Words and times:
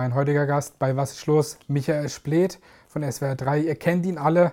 Mein 0.00 0.14
heutiger 0.14 0.46
Gast 0.46 0.78
bei 0.78 0.96
Was 0.96 1.12
ist 1.12 1.26
los? 1.26 1.58
Michael 1.68 2.08
Splet 2.08 2.58
von 2.88 3.02
SWR 3.02 3.34
3. 3.34 3.58
Ihr 3.58 3.74
kennt 3.74 4.06
ihn 4.06 4.16
alle. 4.16 4.52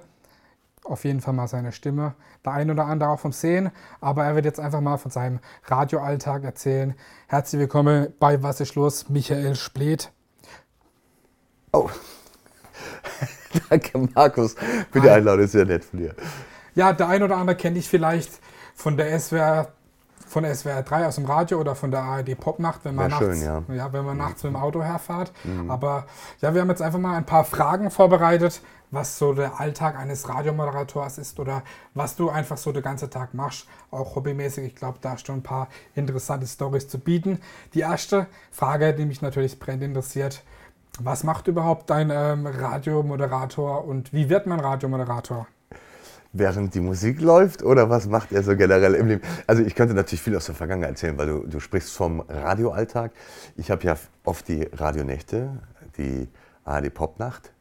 Auf 0.84 1.06
jeden 1.06 1.22
Fall 1.22 1.34
mal 1.34 1.48
seine 1.48 1.72
Stimme. 1.72 2.16
Der 2.44 2.52
ein 2.52 2.70
oder 2.70 2.84
andere 2.84 3.12
auch 3.12 3.20
vom 3.22 3.32
Sehen. 3.32 3.72
Aber 4.02 4.26
er 4.26 4.36
wird 4.36 4.44
jetzt 4.44 4.60
einfach 4.60 4.82
mal 4.82 4.98
von 4.98 5.10
seinem 5.10 5.40
Radioalltag 5.64 6.44
erzählen. 6.44 6.96
Herzlich 7.28 7.62
willkommen 7.62 8.14
bei 8.20 8.44
Was 8.44 8.60
ist 8.60 8.76
los? 8.76 9.08
Michael 9.08 9.56
Splet. 9.56 10.12
Oh. 11.72 11.90
Danke, 13.70 14.00
Markus, 14.16 14.54
für 14.92 15.00
die 15.00 15.10
Einladung. 15.10 15.48
Sehr 15.48 15.64
nett 15.64 15.86
von 15.86 16.00
dir. 16.00 16.14
Ja, 16.76 16.92
der 16.92 17.08
ein 17.08 17.24
oder 17.24 17.38
andere 17.38 17.56
kenne 17.56 17.80
ich 17.80 17.88
vielleicht 17.88 18.32
von 18.76 18.98
der 18.98 19.18
SWR 19.18 19.72
von 20.28 20.44
der 20.44 20.54
SWR 20.54 20.84
3 20.84 21.08
aus 21.08 21.16
dem 21.16 21.26
Radio 21.26 21.60
oder 21.60 21.76
von 21.76 21.92
der 21.92 22.02
ARD 22.02 22.40
Popnacht, 22.40 22.84
wenn 22.84 22.96
man, 22.96 23.10
nachts, 23.10 23.26
schön, 23.26 23.42
ja. 23.42 23.64
Ja, 23.74 23.94
wenn 23.94 24.06
man 24.06 24.18
nachts 24.18 24.44
mit 24.44 24.54
dem 24.54 24.56
Auto 24.56 24.84
herfahrt. 24.84 25.32
Mhm. 25.44 25.72
Aber 25.72 26.06
ja, 26.42 26.54
wir 26.54 26.62
haben 26.62 26.70
jetzt 26.70 26.82
einfach 26.82 27.00
mal 27.00 27.16
ein 27.16 27.26
paar 27.26 27.44
Fragen 27.44 27.90
vorbereitet, 27.92 28.62
was 28.92 29.18
so 29.18 29.34
der 29.34 29.60
Alltag 29.60 29.98
eines 29.98 30.30
Radiomoderators 30.30 31.18
ist 31.18 31.40
oder 31.40 31.64
was 31.94 32.16
du 32.16 32.30
einfach 32.30 32.58
so 32.58 32.72
den 32.72 32.84
ganzen 32.84 33.10
Tag 33.10 33.34
machst, 33.34 33.68
auch 33.92 34.16
hobbymäßig. 34.16 34.66
Ich 34.66 34.76
glaube, 34.76 35.00
da 35.02 35.12
hast 35.12 35.28
du 35.28 35.34
ein 35.34 35.44
paar 35.44 35.68
interessante 35.96 36.48
Stories 36.48 36.88
zu 36.88 37.00
bieten. 37.00 37.40
Die 37.74 37.82
erste 37.82 38.28
Frage, 38.52 38.94
die 38.94 39.06
mich 39.06 39.22
natürlich 39.22 39.60
brennend 39.60 39.84
interessiert, 39.84 40.44
was 41.00 41.24
macht 41.24 41.48
überhaupt 41.48 41.92
ein 41.92 42.10
ähm, 42.12 42.48
Radiomoderator 42.48 43.86
und 43.86 44.14
wie 44.14 44.30
wird 44.30 44.48
man 44.48 44.60
Radiomoderator? 44.60 45.48
Während 46.40 46.74
die 46.74 46.80
Musik 46.80 47.22
läuft 47.22 47.64
oder 47.64 47.90
was 47.90 48.08
macht 48.08 48.32
er 48.32 48.44
so 48.44 48.56
generell 48.56 48.94
im 48.96 49.08
Leben? 49.08 49.22
Also 49.46 49.64
ich 49.64 49.76
könnte 49.76 49.94
natürlich 49.94 50.22
viel 50.22 50.36
aus 50.36 50.46
der 50.46 50.56
Vergangenheit 50.56 50.92
erzählen, 50.92 51.18
weil 51.18 51.28
du, 51.28 51.48
du 51.48 51.60
sprichst 51.60 51.92
vom 51.92 52.22
Radioalltag. 52.22 53.12
Ich 53.56 53.72
habe 53.72 53.84
ja 53.84 53.98
oft 54.24 54.48
die 54.48 54.64
Radionächte, 54.64 55.62
die 55.98 56.28
ARD 56.64 56.94
Popnacht. 56.94 57.52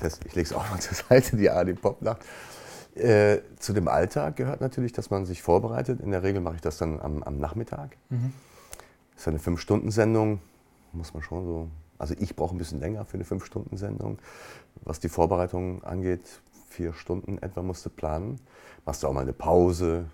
Das, 0.00 0.20
ich 0.24 0.34
lege 0.34 0.46
es 0.46 0.52
auch 0.52 0.68
mal 0.70 0.78
zur 0.80 0.96
Seite, 0.96 1.36
die 1.36 1.50
ARD 1.50 1.80
Popnacht. 1.80 2.24
Äh, 2.94 3.38
zu 3.58 3.72
dem 3.72 3.88
Alltag 3.88 4.36
gehört 4.36 4.60
natürlich, 4.60 4.92
dass 4.92 5.08
man 5.08 5.24
sich 5.24 5.42
vorbereitet. 5.42 6.00
In 6.00 6.10
der 6.10 6.22
Regel 6.22 6.42
mache 6.42 6.56
ich 6.56 6.60
das 6.60 6.76
dann 6.76 7.00
am, 7.00 7.22
am 7.22 7.38
Nachmittag. 7.38 7.96
Mhm. 8.10 8.32
Das 9.14 9.22
ist 9.22 9.28
eine 9.28 9.38
Fünf-Stunden-Sendung, 9.38 10.40
muss 10.92 11.14
man 11.14 11.22
schon 11.22 11.44
so. 11.44 11.68
Also 11.98 12.14
ich 12.18 12.36
brauche 12.36 12.54
ein 12.54 12.58
bisschen 12.58 12.80
länger 12.80 13.04
für 13.04 13.14
eine 13.14 13.24
Fünf-Stunden-Sendung. 13.24 14.18
Was 14.82 15.00
die 15.00 15.08
Vorbereitung 15.08 15.84
angeht, 15.84 16.42
vier 16.72 16.92
Stunden 16.92 17.38
etwa 17.38 17.62
musst 17.62 17.86
du 17.86 17.90
planen. 17.90 18.40
Machst 18.84 19.02
du 19.02 19.08
auch 19.08 19.12
mal 19.12 19.20
eine 19.20 19.32
Pause. 19.32 20.06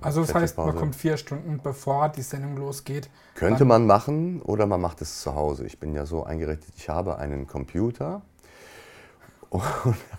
Also 0.00 0.22
das 0.22 0.34
heißt, 0.34 0.58
man 0.58 0.74
kommt 0.74 0.96
vier 0.96 1.16
Stunden 1.16 1.60
bevor 1.62 2.08
die 2.08 2.22
Sendung 2.22 2.56
losgeht. 2.56 3.08
Könnte 3.34 3.64
man 3.64 3.86
machen 3.86 4.42
oder 4.42 4.66
man 4.66 4.80
macht 4.80 5.00
es 5.02 5.20
zu 5.20 5.34
Hause. 5.34 5.64
Ich 5.64 5.78
bin 5.78 5.94
ja 5.94 6.04
so 6.04 6.24
eingerichtet, 6.24 6.74
ich 6.76 6.88
habe 6.88 7.18
einen 7.18 7.46
Computer 7.46 8.22
und 9.50 9.62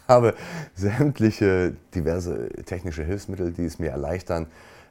habe 0.08 0.36
sämtliche 0.76 1.76
diverse 1.94 2.50
technische 2.66 3.04
Hilfsmittel, 3.04 3.52
die 3.52 3.66
es 3.66 3.80
mir 3.80 3.90
erleichtern, 3.90 4.48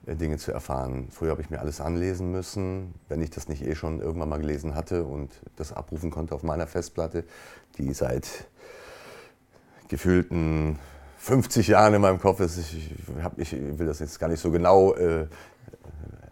äh, 0.06 0.16
Dinge 0.16 0.36
zu 0.36 0.52
erfahren. 0.52 1.08
Früher 1.10 1.30
habe 1.30 1.42
ich 1.42 1.50
mir 1.50 1.60
alles 1.60 1.80
anlesen 1.80 2.30
müssen, 2.30 2.94
wenn 3.08 3.22
ich 3.22 3.30
das 3.30 3.48
nicht 3.48 3.64
eh 3.64 3.74
schon 3.74 4.00
irgendwann 4.00 4.28
mal 4.28 4.40
gelesen 4.40 4.74
hatte 4.74 5.04
und 5.04 5.30
das 5.56 5.72
abrufen 5.72 6.10
konnte 6.10 6.34
auf 6.34 6.42
meiner 6.42 6.66
Festplatte, 6.66 7.24
die 7.78 7.94
seit 7.94 8.46
gefühlten 9.92 10.78
50 11.18 11.68
Jahren 11.68 11.92
in 11.92 12.00
meinem 12.00 12.18
Kopf 12.18 12.40
ist. 12.40 12.56
Ich, 12.56 12.94
hab, 13.22 13.38
ich 13.38 13.52
will 13.52 13.86
das 13.86 13.98
jetzt 14.00 14.18
gar 14.18 14.28
nicht 14.28 14.40
so 14.40 14.50
genau 14.50 14.94
äh, 14.94 15.26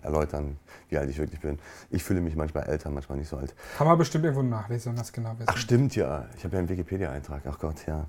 erläutern, 0.02 0.56
wie 0.88 0.96
alt 0.96 1.10
ich 1.10 1.18
wirklich 1.18 1.40
bin. 1.40 1.58
Ich 1.90 2.02
fühle 2.02 2.22
mich 2.22 2.34
manchmal 2.34 2.64
älter, 2.64 2.90
manchmal 2.90 3.18
nicht 3.18 3.28
so 3.28 3.36
alt. 3.36 3.54
Kann 3.76 3.86
man 3.86 3.98
bestimmt 3.98 4.24
irgendwo 4.24 4.42
nachlesen, 4.42 4.96
das 4.96 5.12
genau 5.12 5.34
wissen. 5.34 5.44
Ach 5.46 5.58
stimmt, 5.58 5.94
ja. 5.94 6.26
Ich 6.38 6.44
habe 6.44 6.54
ja 6.54 6.60
einen 6.60 6.70
Wikipedia-Eintrag. 6.70 7.42
Ach 7.46 7.58
Gott, 7.58 7.86
ja. 7.86 8.06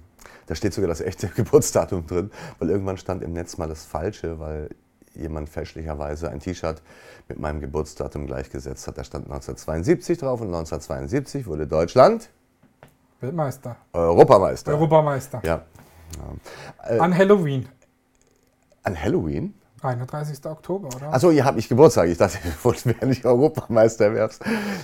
Da 0.47 0.55
steht 0.55 0.73
sogar 0.73 0.87
das 0.87 1.01
echte 1.01 1.27
Geburtsdatum 1.35 2.07
drin, 2.07 2.31
weil 2.59 2.69
irgendwann 2.69 2.97
stand 2.97 3.21
im 3.21 3.33
Netz 3.33 3.57
mal 3.57 3.67
das 3.67 3.83
Falsche, 3.83 4.39
weil 4.39 4.69
jemand 5.13 5.49
fälschlicherweise 5.49 6.29
ein 6.29 6.39
T-Shirt 6.39 6.81
mit 7.27 7.39
meinem 7.39 7.59
Geburtsdatum 7.59 8.25
gleichgesetzt 8.25 8.87
hat. 8.87 8.97
Da 8.97 9.03
stand 9.03 9.25
1972 9.25 10.17
drauf 10.17 10.39
und 10.39 10.47
1972 10.47 11.45
wurde 11.45 11.67
Deutschland 11.67 12.29
Weltmeister. 13.21 13.77
Europameister. 13.93 14.71
Europameister. 14.73 15.41
Ja. 15.43 15.63
Äh, 16.83 16.99
an 16.99 17.15
Halloween. 17.15 17.69
An 18.83 18.99
Halloween? 18.99 19.53
31. 19.83 20.45
Oktober, 20.45 20.89
oder? 20.95 21.13
Achso, 21.13 21.31
ihr 21.31 21.43
habt 21.43 21.55
nicht 21.55 21.69
Geburtstag. 21.69 22.07
Ich 22.09 22.17
dachte, 22.17 22.37
du 22.63 22.71
wäre 22.85 23.05
nicht 23.05 23.25
Europameister 23.25 24.13
wärst. 24.13 24.43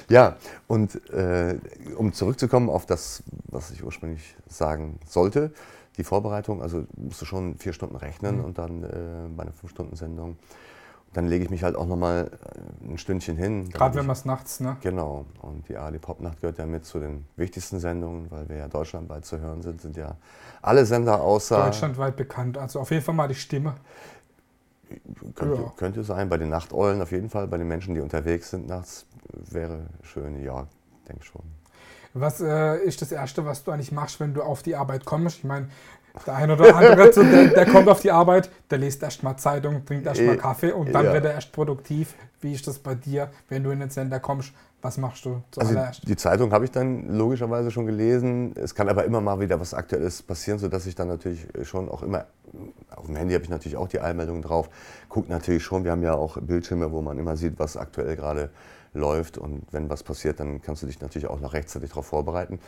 Ja, 0.10 0.38
und 0.68 0.96
äh, 1.12 1.60
um 1.96 2.14
zurückzukommen 2.14 2.70
auf 2.70 2.86
das, 2.86 3.24
was 3.46 3.72
ich 3.72 3.84
ursprünglich 3.84 4.36
sagen 4.48 5.00
sollte, 5.06 5.52
die 5.98 6.04
Vorbereitung, 6.04 6.62
also 6.62 6.86
musst 6.96 7.22
du 7.22 7.26
schon 7.26 7.58
vier 7.58 7.74
Stunden 7.74 7.96
rechnen 7.96 8.38
mhm. 8.38 8.46
und 8.46 8.58
dann 8.58 8.84
äh, 8.84 8.88
bei 9.36 9.44
einer 9.44 9.54
Fünf-Stunden-Sendung 9.54 10.38
dann 11.14 11.28
lege 11.28 11.46
ich 11.46 11.50
mich 11.50 11.64
halt 11.64 11.76
auch 11.76 11.88
nochmal 11.88 12.30
äh, 12.86 12.92
ein 12.92 12.98
Stündchen 12.98 13.38
hin. 13.38 13.70
Gerade 13.70 13.96
wenn 13.96 14.06
man 14.06 14.16
es 14.16 14.26
nachts, 14.26 14.60
ne? 14.60 14.78
Genau. 14.82 15.26
Und 15.42 15.68
die 15.68 15.78
ARD 15.78 16.00
Popnacht 16.02 16.42
gehört 16.42 16.58
ja 16.58 16.66
mit 16.66 16.86
zu 16.86 17.00
den 17.00 17.26
wichtigsten 17.36 17.80
Sendungen, 17.80 18.30
weil 18.30 18.48
wir 18.50 18.58
ja 18.58 18.68
deutschlandweit 18.68 19.26
zu 19.26 19.40
hören 19.40 19.62
sind, 19.62 19.82
sind 19.82 19.98
ja 19.98 20.16
alle 20.62 20.86
Sender 20.86 21.22
außer. 21.22 21.66
Deutschlandweit 21.66 22.16
bekannt, 22.16 22.58
also 22.58 22.80
auf 22.80 22.92
jeden 22.92 23.04
Fall 23.04 23.16
mal 23.16 23.28
die 23.28 23.36
Stimme. 23.36 23.76
Könnte, 25.36 25.62
ja. 25.62 25.74
könnte 25.76 26.04
sein, 26.04 26.30
bei 26.30 26.38
den 26.38 26.50
Nachteulen 26.50 27.02
auf 27.02 27.12
jeden 27.12 27.30
Fall, 27.30 27.48
bei 27.48 27.58
den 27.58 27.68
Menschen, 27.68 27.94
die 27.94 28.00
unterwegs 28.00 28.52
sind 28.52 28.68
nachts, 28.68 29.06
wäre 29.34 29.88
schön, 30.02 30.42
ja, 30.42 30.66
denke 31.10 31.26
schon. 31.26 31.42
Was 32.14 32.42
äh, 32.42 32.78
ist 32.78 33.02
das 33.02 33.12
Erste, 33.12 33.46
was 33.46 33.64
du 33.64 33.72
eigentlich 33.72 33.92
machst, 33.92 34.20
wenn 34.20 34.34
du 34.34 34.42
auf 34.42 34.64
die 34.64 34.76
Arbeit 34.76 35.06
kommst? 35.06 35.40
Ich 35.40 35.44
meine, 35.44 35.70
der 36.26 36.36
eine 36.36 36.54
oder 36.54 36.76
andere, 36.76 37.10
der, 37.12 37.48
der, 37.48 37.66
kommt 37.66 37.88
auf 37.88 38.02
die 38.02 38.12
Arbeit, 38.12 38.50
der 38.70 38.78
liest 38.78 39.04
erstmal 39.04 39.38
Zeitung, 39.38 39.86
trinkt 39.86 40.08
erstmal 40.08 40.36
äh, 40.36 40.38
Kaffee 40.38 40.72
und 40.72 40.94
dann 40.94 41.06
ja. 41.06 41.14
wird 41.14 41.26
er 41.26 41.34
erst 41.34 41.52
produktiv. 41.52 42.16
Wie 42.42 42.54
ist 42.54 42.68
das 42.68 42.80
bei 42.80 42.96
dir, 42.96 43.30
wenn 43.50 43.64
du 43.64 43.72
in 43.72 43.80
den 43.80 43.90
Sender 43.90 44.20
kommst? 44.20 44.54
Was 44.82 44.98
machst 44.98 45.26
du 45.26 45.42
zuallererst? 45.52 46.02
Also 46.02 46.08
die 46.08 46.16
Zeitung 46.16 46.52
habe 46.52 46.66
ich 46.66 46.72
dann 46.72 47.18
logischerweise 47.18 47.72
schon 47.72 47.88
gelesen. 47.88 48.54
Es 48.56 48.76
kann 48.76 48.88
aber 48.90 49.06
immer 49.06 49.22
mal 49.22 49.40
wieder 49.40 49.60
was 49.60 49.74
Aktuelles 49.74 50.22
passieren, 50.22 50.60
sodass 50.60 50.86
ich 50.86 50.94
dann 50.94 51.08
natürlich 51.08 51.48
schon 51.64 51.90
auch 51.90 52.04
immer, 52.04 52.26
auf 52.96 53.08
dem 53.08 53.16
Handy 53.16 53.34
habe 53.34 53.44
ich 53.44 53.50
natürlich 53.50 53.76
auch 53.76 53.88
die 53.88 54.00
Eilmeldungen 54.00 54.44
drauf, 54.44 54.70
guckt 55.10 55.30
natürlich 55.30 55.64
schon, 55.64 55.84
wir 55.84 55.92
haben 55.92 56.04
ja 56.04 56.14
auch 56.14 56.38
Bildschirme, 56.40 56.92
wo 56.92 57.02
man 57.02 57.18
immer 57.18 57.36
sieht, 57.36 57.58
was 57.58 57.76
aktuell 57.76 58.16
gerade 58.16 58.52
läuft 58.94 59.38
und 59.38 59.64
wenn 59.72 59.90
was 59.90 60.04
passiert, 60.04 60.40
dann 60.40 60.62
kannst 60.62 60.84
du 60.84 60.88
dich 60.88 61.00
natürlich 61.00 61.28
auch 61.28 61.40
noch 61.40 61.54
rechtzeitig 61.54 61.90
darauf 61.90 62.08
vorbereiten. 62.08 62.60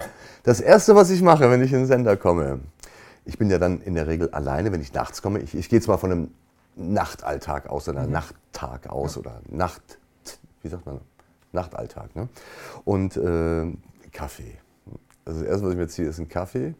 Das 0.43 0.61
Erste, 0.61 0.95
was 0.95 1.09
ich 1.09 1.21
mache, 1.21 1.49
wenn 1.49 1.61
ich 1.61 1.71
in 1.73 1.79
den 1.79 1.87
Sender 1.87 2.17
komme, 2.17 2.59
ich 3.29 3.37
bin 3.37 3.51
ja 3.51 3.59
dann 3.59 3.79
in 3.81 3.93
der 3.93 4.07
Regel 4.07 4.31
alleine, 4.31 4.71
wenn 4.71 4.81
ich 4.81 4.91
nachts 4.91 5.21
komme. 5.21 5.39
Ich, 5.39 5.53
ich 5.53 5.69
gehe 5.69 5.77
jetzt 5.77 5.87
mal 5.87 5.97
von 5.97 6.11
einem 6.11 6.31
Nachtalltag 6.75 7.69
aus 7.69 7.87
oder 7.87 8.07
mhm. 8.07 8.11
Nachttag 8.11 8.89
aus 8.89 9.15
ja. 9.15 9.21
oder 9.21 9.41
Nacht, 9.49 9.99
wie 10.63 10.67
sagt 10.67 10.87
man, 10.87 10.99
Nachtalltag. 11.51 12.15
Ne? 12.15 12.27
Und 12.85 13.15
äh, 13.17 13.71
Kaffee. 14.11 14.57
Also 15.25 15.41
das 15.41 15.49
Erste, 15.49 15.65
was 15.67 15.73
ich 15.73 15.77
mir 15.77 15.87
ziehe, 15.87 16.07
ist 16.07 16.19
ein 16.19 16.27
Kaffee 16.27 16.73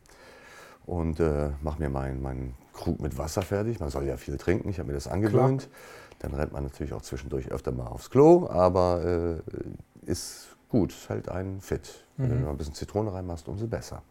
und 0.88 1.20
äh, 1.20 1.52
mache 1.62 1.80
mir 1.80 1.90
meinen 1.92 2.20
mein 2.20 2.56
Krug 2.74 3.00
mit 3.00 3.16
Wasser 3.20 3.44
fertig. 3.44 3.80
Man 3.80 3.90
soll 3.90 4.06
ja 4.06 4.18
viel 4.18 4.38
trinken, 4.38 4.70
ich 4.70 4.80
habe 4.80 4.88
mir 4.88 4.96
das 4.96 5.08
angewöhnt. 5.08 5.62
Klar. 5.62 5.72
Dann 6.18 6.34
rennt 6.34 6.52
man 6.52 6.64
natürlich 6.64 6.94
auch 6.94 7.04
zwischendurch 7.04 7.52
öfter 7.52 7.72
mal 7.72 7.88
aufs 7.88 8.10
Klo, 8.10 8.50
aber 8.50 9.04
äh, 9.06 10.10
ist 10.10 10.48
gut, 10.68 10.96
hält 11.10 11.30
einen 11.30 11.62
fit. 11.62 12.06
Mhm. 12.18 12.24
Wenn 12.24 12.30
du 12.30 12.36
mhm. 12.38 12.42
noch 12.42 12.50
ein 12.50 12.58
bisschen 12.58 12.74
Zitrone 12.74 13.14
reinmachst, 13.14 13.48
umso 13.48 13.68
besser 13.68 14.02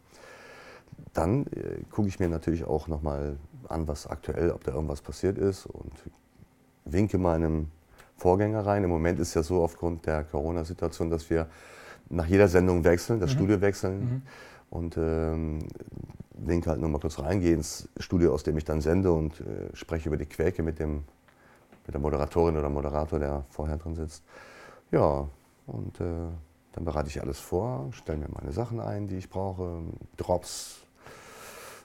dann 1.13 1.47
äh, 1.47 1.83
gucke 1.91 2.09
ich 2.09 2.19
mir 2.21 2.29
natürlich 2.29 2.65
auch 2.65 2.89
nochmal 2.89 3.37
an, 3.69 3.89
was 3.89 4.07
aktuell, 4.07 4.51
ob 4.51 4.65
da 4.65 4.73
irgendwas 4.73 5.03
passiert 5.03 5.39
ist 5.39 5.67
und 5.67 5.93
winke 6.85 7.19
meinem 7.19 7.69
Vorgänger 8.17 8.67
rein. 8.67 8.85
Im 8.85 8.91
Moment 8.91 9.19
ist 9.21 9.35
ja 9.35 9.43
so 9.43 9.63
aufgrund 9.63 10.07
der 10.07 10.25
Corona-Situation, 10.25 11.11
dass 11.11 11.29
wir 11.31 11.49
nach 12.09 12.27
jeder 12.27 12.49
Sendung 12.49 12.85
wechseln, 12.85 13.21
das 13.21 13.31
mhm. 13.31 13.35
Studio 13.35 13.61
wechseln 13.61 14.01
mhm. 14.01 14.23
und 14.71 14.97
ähm, 14.97 15.59
winke 16.35 16.71
halt 16.71 16.81
nur 16.81 16.89
mal 16.89 17.01
kurz 17.01 17.19
rein, 17.19 17.41
gehe 17.41 17.55
ins 17.55 17.89
Studio, 17.99 18.33
aus 18.33 18.43
dem 18.43 18.57
ich 18.57 18.65
dann 18.65 18.81
sende 18.81 19.13
und 19.13 19.41
äh, 19.41 19.75
spreche 19.75 20.09
über 20.09 20.17
die 20.17 20.27
Quäke 20.27 20.63
mit, 20.63 20.79
dem, 20.79 21.05
mit 21.87 21.95
der 21.95 22.01
Moderatorin 22.01 22.57
oder 22.57 22.69
Moderator, 22.69 23.19
der 23.19 23.45
vorher 23.51 23.77
drin 23.77 23.95
sitzt. 23.95 24.25
Ja, 24.91 25.29
und 25.67 26.01
äh, 26.01 26.29
dann 26.73 26.85
bereite 26.85 27.09
ich 27.09 27.21
alles 27.21 27.39
vor, 27.39 27.89
stelle 27.93 28.19
mir 28.19 28.29
meine 28.31 28.53
Sachen 28.53 28.81
ein, 28.81 29.09
die 29.09 29.17
ich 29.17 29.29
brauche, 29.29 29.83
Drops, 30.17 30.81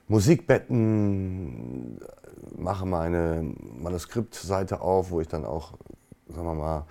Musikbetten, 0.07 1.99
mache 2.57 2.85
meine 2.85 3.53
Manuskriptseite 3.77 4.81
auf, 4.81 5.11
wo 5.11 5.21
ich 5.21 5.27
dann 5.27 5.45
auch, 5.45 5.73
sagen 6.27 6.45
wir 6.45 6.55
mal, 6.55 6.85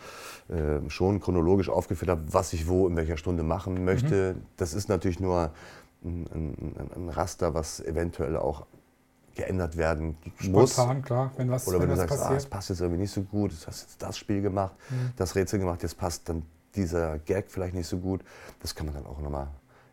äh, 0.48 0.88
schon 0.88 1.20
chronologisch 1.20 1.68
aufgeführt 1.68 2.10
habe, 2.10 2.22
was 2.26 2.52
ich 2.52 2.68
wo 2.68 2.88
in 2.88 2.96
welcher 2.96 3.16
Stunde 3.16 3.42
machen 3.42 3.84
möchte. 3.84 4.34
Mhm. 4.34 4.42
Das 4.56 4.74
ist 4.74 4.88
natürlich 4.88 5.20
nur 5.20 5.50
ein, 6.04 6.26
ein, 6.32 6.90
ein, 6.96 7.08
Raster, 7.10 7.54
was 7.54 7.80
eventuell 7.80 8.36
auch 8.36 8.66
geändert 9.34 9.76
werden 9.76 10.16
muss. 10.42 10.72
Spontan, 10.72 11.02
klar, 11.02 11.30
wenn 11.36 11.50
was 11.50 11.68
Oder 11.68 11.80
wenn, 11.80 11.90
wenn 11.90 11.96
du 11.96 12.08
sagst, 12.08 12.22
ah, 12.22 12.34
es 12.34 12.46
passt 12.46 12.70
jetzt 12.70 12.80
irgendwie 12.80 13.02
nicht 13.02 13.12
so 13.12 13.22
gut, 13.22 13.52
du 13.52 13.66
hast 13.66 13.82
jetzt 13.82 14.02
das 14.02 14.18
Spiel 14.18 14.42
gemacht, 14.42 14.74
mhm. 14.90 15.12
das 15.16 15.34
Rätsel 15.34 15.58
gemacht, 15.58 15.82
jetzt 15.82 15.96
passt, 15.96 16.28
dann 16.28 16.42
dieser 16.76 17.18
Gag 17.18 17.50
vielleicht 17.50 17.74
nicht 17.74 17.86
so 17.86 17.98
gut. 17.98 18.22
Das 18.60 18.74
kann 18.74 18.86
man 18.86 18.94
dann 18.94 19.06
auch 19.06 19.20
nochmal 19.20 19.48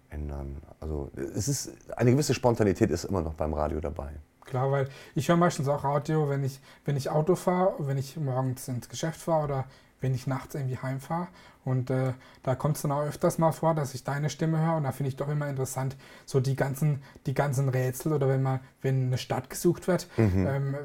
ändern. 0.10 0.58
Also 0.80 1.12
es 1.16 1.48
ist 1.48 1.72
eine 1.96 2.12
gewisse 2.12 2.34
Spontanität 2.34 2.90
ist 2.90 3.06
immer 3.06 3.22
noch 3.22 3.34
beim 3.34 3.54
Radio 3.54 3.80
dabei. 3.80 4.12
Klar, 4.46 4.72
weil 4.72 4.90
ich 5.14 5.30
höre 5.30 5.38
meistens 5.38 5.68
auch 5.68 5.84
Radio, 5.84 6.28
wenn 6.28 6.44
ich, 6.44 6.60
wenn 6.84 6.98
ich 6.98 7.10
Auto 7.10 7.36
fahre, 7.36 7.76
wenn 7.80 7.98
ich 7.98 8.18
morgens 8.18 8.68
ins 8.68 8.90
Geschäft 8.90 9.22
fahre 9.22 9.44
oder 9.44 9.66
wenn 10.02 10.16
ich 10.16 10.28
nachts 10.28 10.56
irgendwie 10.56 10.78
heimfahre. 10.78 11.28
Und 11.66 11.90
äh, 11.92 12.14
da 12.42 12.56
kommt 12.56 12.78
es 12.78 12.82
dann 12.82 12.92
auch 12.92 13.04
öfters 13.04 13.38
mal 13.38 13.52
vor, 13.52 13.76
dass 13.76 13.94
ich 13.94 14.04
deine 14.04 14.30
Stimme 14.30 14.60
höre. 14.60 14.78
Und 14.78 14.84
da 14.86 14.92
finde 14.92 15.10
ich 15.10 15.18
doch 15.18 15.28
immer 15.28 15.48
interessant, 15.48 15.98
so 16.26 16.40
die 16.40 16.56
ganzen, 16.56 17.04
die 17.26 17.34
ganzen 17.34 17.70
Rätsel 17.70 18.14
oder 18.14 18.28
wenn 18.28 18.42
mal, 18.42 18.62
wenn 18.82 19.08
eine 19.08 19.18
Stadt 19.18 19.50
gesucht 19.50 19.88
wird, 19.88 20.08
mhm. 20.18 20.48
ähm, 20.48 20.76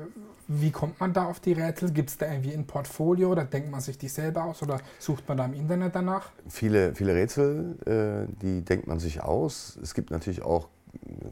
wie 0.49 0.70
kommt 0.70 1.00
man 1.00 1.12
da 1.12 1.25
auf 1.25 1.41
die 1.41 1.52
Rätsel? 1.52 1.91
Gibt 1.93 2.11
es 2.11 2.19
da 2.19 2.31
irgendwie 2.31 2.52
ein 2.52 2.67
Portfolio 2.67 3.32
oder 3.32 3.44
denkt 3.44 3.70
man 3.70 3.81
sich 3.81 3.99
die 3.99 4.08
selber 4.08 4.44
aus 4.44 4.62
oder 4.62 4.81
sucht 4.99 5.26
man 5.29 5.38
da 5.38 5.44
im 5.44 5.55
Internet 5.55 5.94
danach? 5.94 6.31
Viele, 6.49 6.94
viele 6.94 7.14
Rätsel, 7.14 7.76
äh, 7.87 8.32
die 8.43 8.62
denkt 8.62 8.87
man 8.87 8.99
sich 8.99 9.23
aus. 9.23 9.79
Es 9.82 9.94
gibt 9.94 10.11
natürlich 10.11 10.43
auch 10.43 10.69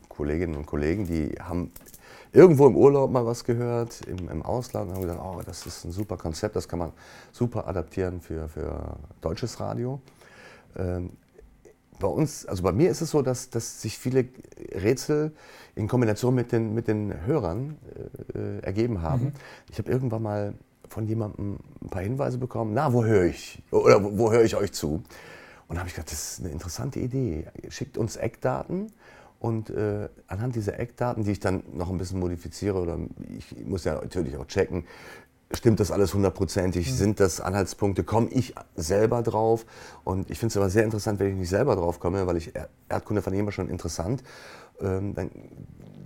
Kolleginnen 0.08 0.56
und 0.56 0.66
Kollegen, 0.66 1.06
die 1.06 1.34
haben 1.40 1.70
irgendwo 2.32 2.66
im 2.66 2.76
Urlaub 2.76 3.10
mal 3.10 3.26
was 3.26 3.44
gehört, 3.44 4.00
im, 4.06 4.28
im 4.28 4.42
Ausland, 4.42 4.88
und 4.88 4.96
haben 4.96 5.02
gesagt, 5.02 5.20
oh, 5.22 5.40
das 5.44 5.66
ist 5.66 5.84
ein 5.84 5.92
super 5.92 6.16
Konzept, 6.16 6.56
das 6.56 6.68
kann 6.68 6.78
man 6.78 6.92
super 7.30 7.68
adaptieren 7.68 8.20
für, 8.20 8.48
für 8.48 8.96
deutsches 9.20 9.60
Radio. 9.60 10.00
Ähm, 10.76 11.10
bei 12.02 12.08
uns, 12.08 12.44
also 12.46 12.62
bei 12.62 12.72
mir 12.72 12.90
ist 12.90 13.00
es 13.00 13.10
so, 13.10 13.22
dass, 13.22 13.48
dass 13.48 13.80
sich 13.80 13.96
viele 13.96 14.26
Rätsel 14.74 15.32
in 15.76 15.88
Kombination 15.88 16.34
mit 16.34 16.52
den, 16.52 16.74
mit 16.74 16.88
den 16.88 17.24
Hörern 17.24 17.78
äh, 18.34 18.58
ergeben 18.58 19.00
haben. 19.00 19.26
Mhm. 19.26 19.32
Ich 19.70 19.78
habe 19.78 19.90
irgendwann 19.90 20.22
mal 20.22 20.54
von 20.88 21.06
jemandem 21.06 21.58
ein 21.80 21.88
paar 21.88 22.02
Hinweise 22.02 22.38
bekommen, 22.38 22.72
na, 22.74 22.92
wo 22.92 23.04
höre 23.04 23.24
ich? 23.24 23.62
Oder 23.70 24.02
wo, 24.02 24.18
wo 24.18 24.32
höre 24.32 24.42
ich 24.42 24.56
euch 24.56 24.72
zu? 24.72 25.02
Und 25.68 25.76
da 25.76 25.78
habe 25.78 25.88
ich 25.88 25.94
gedacht, 25.94 26.12
das 26.12 26.32
ist 26.32 26.40
eine 26.40 26.50
interessante 26.50 26.98
Idee. 27.00 27.46
Schickt 27.68 27.96
uns 27.96 28.16
Eckdaten 28.16 28.92
und 29.38 29.70
äh, 29.70 30.08
anhand 30.26 30.56
dieser 30.56 30.78
Eckdaten, 30.78 31.24
die 31.24 31.32
ich 31.32 31.40
dann 31.40 31.62
noch 31.72 31.88
ein 31.88 31.98
bisschen 31.98 32.18
modifiziere, 32.18 32.78
oder 32.78 32.98
ich 33.38 33.64
muss 33.64 33.84
ja 33.84 33.94
natürlich 33.94 34.36
auch 34.36 34.46
checken, 34.46 34.84
stimmt 35.54 35.80
das 35.80 35.90
alles 35.90 36.14
hundertprozentig, 36.14 36.90
mhm. 36.90 36.94
sind 36.94 37.20
das 37.20 37.40
Anhaltspunkte, 37.40 38.04
komme 38.04 38.28
ich 38.30 38.54
selber 38.76 39.22
drauf? 39.22 39.66
Und 40.04 40.30
ich 40.30 40.38
finde 40.38 40.52
es 40.52 40.56
aber 40.56 40.70
sehr 40.70 40.84
interessant, 40.84 41.20
wenn 41.20 41.28
ich 41.28 41.36
nicht 41.36 41.50
selber 41.50 41.76
drauf 41.76 42.00
komme, 42.00 42.26
weil 42.26 42.36
ich 42.36 42.52
Erdkunde 42.88 43.22
fand 43.22 43.34
ich 43.34 43.40
immer 43.40 43.52
schon 43.52 43.68
interessant. 43.68 44.22
Ähm, 44.80 45.14
dann, 45.14 45.30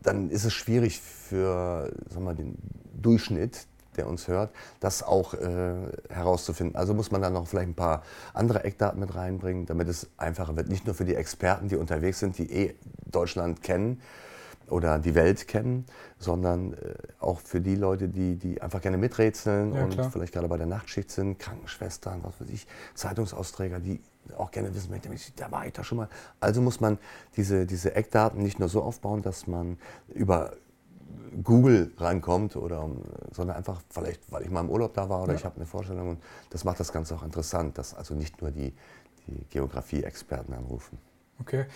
dann 0.02 0.30
ist 0.30 0.44
es 0.44 0.52
schwierig 0.52 1.00
für 1.00 1.92
sag 2.10 2.22
mal, 2.22 2.34
den 2.34 2.56
Durchschnitt 2.94 3.66
der 3.96 4.06
uns 4.06 4.28
hört, 4.28 4.50
das 4.78 5.02
auch 5.02 5.32
äh, 5.32 5.74
herauszufinden. 6.10 6.76
Also 6.76 6.92
muss 6.92 7.10
man 7.10 7.22
dann 7.22 7.32
noch 7.32 7.46
vielleicht 7.46 7.68
ein 7.68 7.74
paar 7.74 8.02
andere 8.34 8.62
Eckdaten 8.64 9.00
mit 9.00 9.14
reinbringen, 9.14 9.64
damit 9.64 9.88
es 9.88 10.08
einfacher 10.18 10.54
wird. 10.54 10.68
Nicht 10.68 10.84
nur 10.84 10.94
für 10.94 11.06
die 11.06 11.14
Experten, 11.14 11.68
die 11.68 11.76
unterwegs 11.76 12.18
sind, 12.18 12.36
die 12.36 12.52
eh 12.52 12.74
Deutschland 13.06 13.62
kennen 13.62 14.02
oder 14.68 14.98
die 14.98 15.14
Welt 15.14 15.46
kennen, 15.48 15.86
sondern 16.18 16.74
äh, 16.74 16.94
auch 17.20 17.40
für 17.40 17.60
die 17.60 17.76
Leute, 17.76 18.08
die, 18.08 18.36
die 18.36 18.60
einfach 18.60 18.80
gerne 18.80 18.96
miträtseln 18.96 19.74
ja, 19.74 19.84
und 19.84 19.90
klar. 19.90 20.10
vielleicht 20.10 20.32
gerade 20.32 20.48
bei 20.48 20.56
der 20.56 20.66
Nachtschicht 20.66 21.10
sind, 21.10 21.38
Krankenschwestern, 21.38 22.22
was 22.22 22.40
weiß 22.40 22.50
ich, 22.50 22.66
Zeitungsausträger, 22.94 23.80
die 23.80 24.00
auch 24.36 24.50
gerne 24.50 24.74
wissen, 24.74 24.92
da 25.36 25.52
war 25.52 25.66
ich 25.66 25.72
da 25.72 25.84
schon 25.84 25.98
mal. 25.98 26.08
Also 26.40 26.60
muss 26.60 26.80
man 26.80 26.98
diese, 27.36 27.66
diese 27.66 27.94
Eckdaten 27.94 28.42
nicht 28.42 28.58
nur 28.58 28.68
so 28.68 28.82
aufbauen, 28.82 29.22
dass 29.22 29.46
man 29.46 29.78
über 30.12 30.52
Google 31.42 31.92
reinkommt, 31.98 32.56
oder, 32.56 32.88
sondern 33.30 33.56
einfach 33.56 33.80
vielleicht, 33.90 34.32
weil 34.32 34.42
ich 34.42 34.50
mal 34.50 34.60
im 34.60 34.70
Urlaub 34.70 34.94
da 34.94 35.08
war 35.08 35.22
oder 35.22 35.32
ja. 35.32 35.38
ich 35.38 35.44
habe 35.44 35.56
eine 35.56 35.66
Vorstellung. 35.66 36.10
Und 36.10 36.22
das 36.50 36.64
macht 36.64 36.80
das 36.80 36.92
Ganze 36.92 37.14
auch 37.14 37.22
interessant, 37.22 37.78
dass 37.78 37.94
also 37.94 38.14
nicht 38.14 38.40
nur 38.40 38.50
die, 38.50 38.72
die 39.26 39.44
Geografie-Experten 39.50 40.52
anrufen. 40.54 40.98
Okay. 41.40 41.66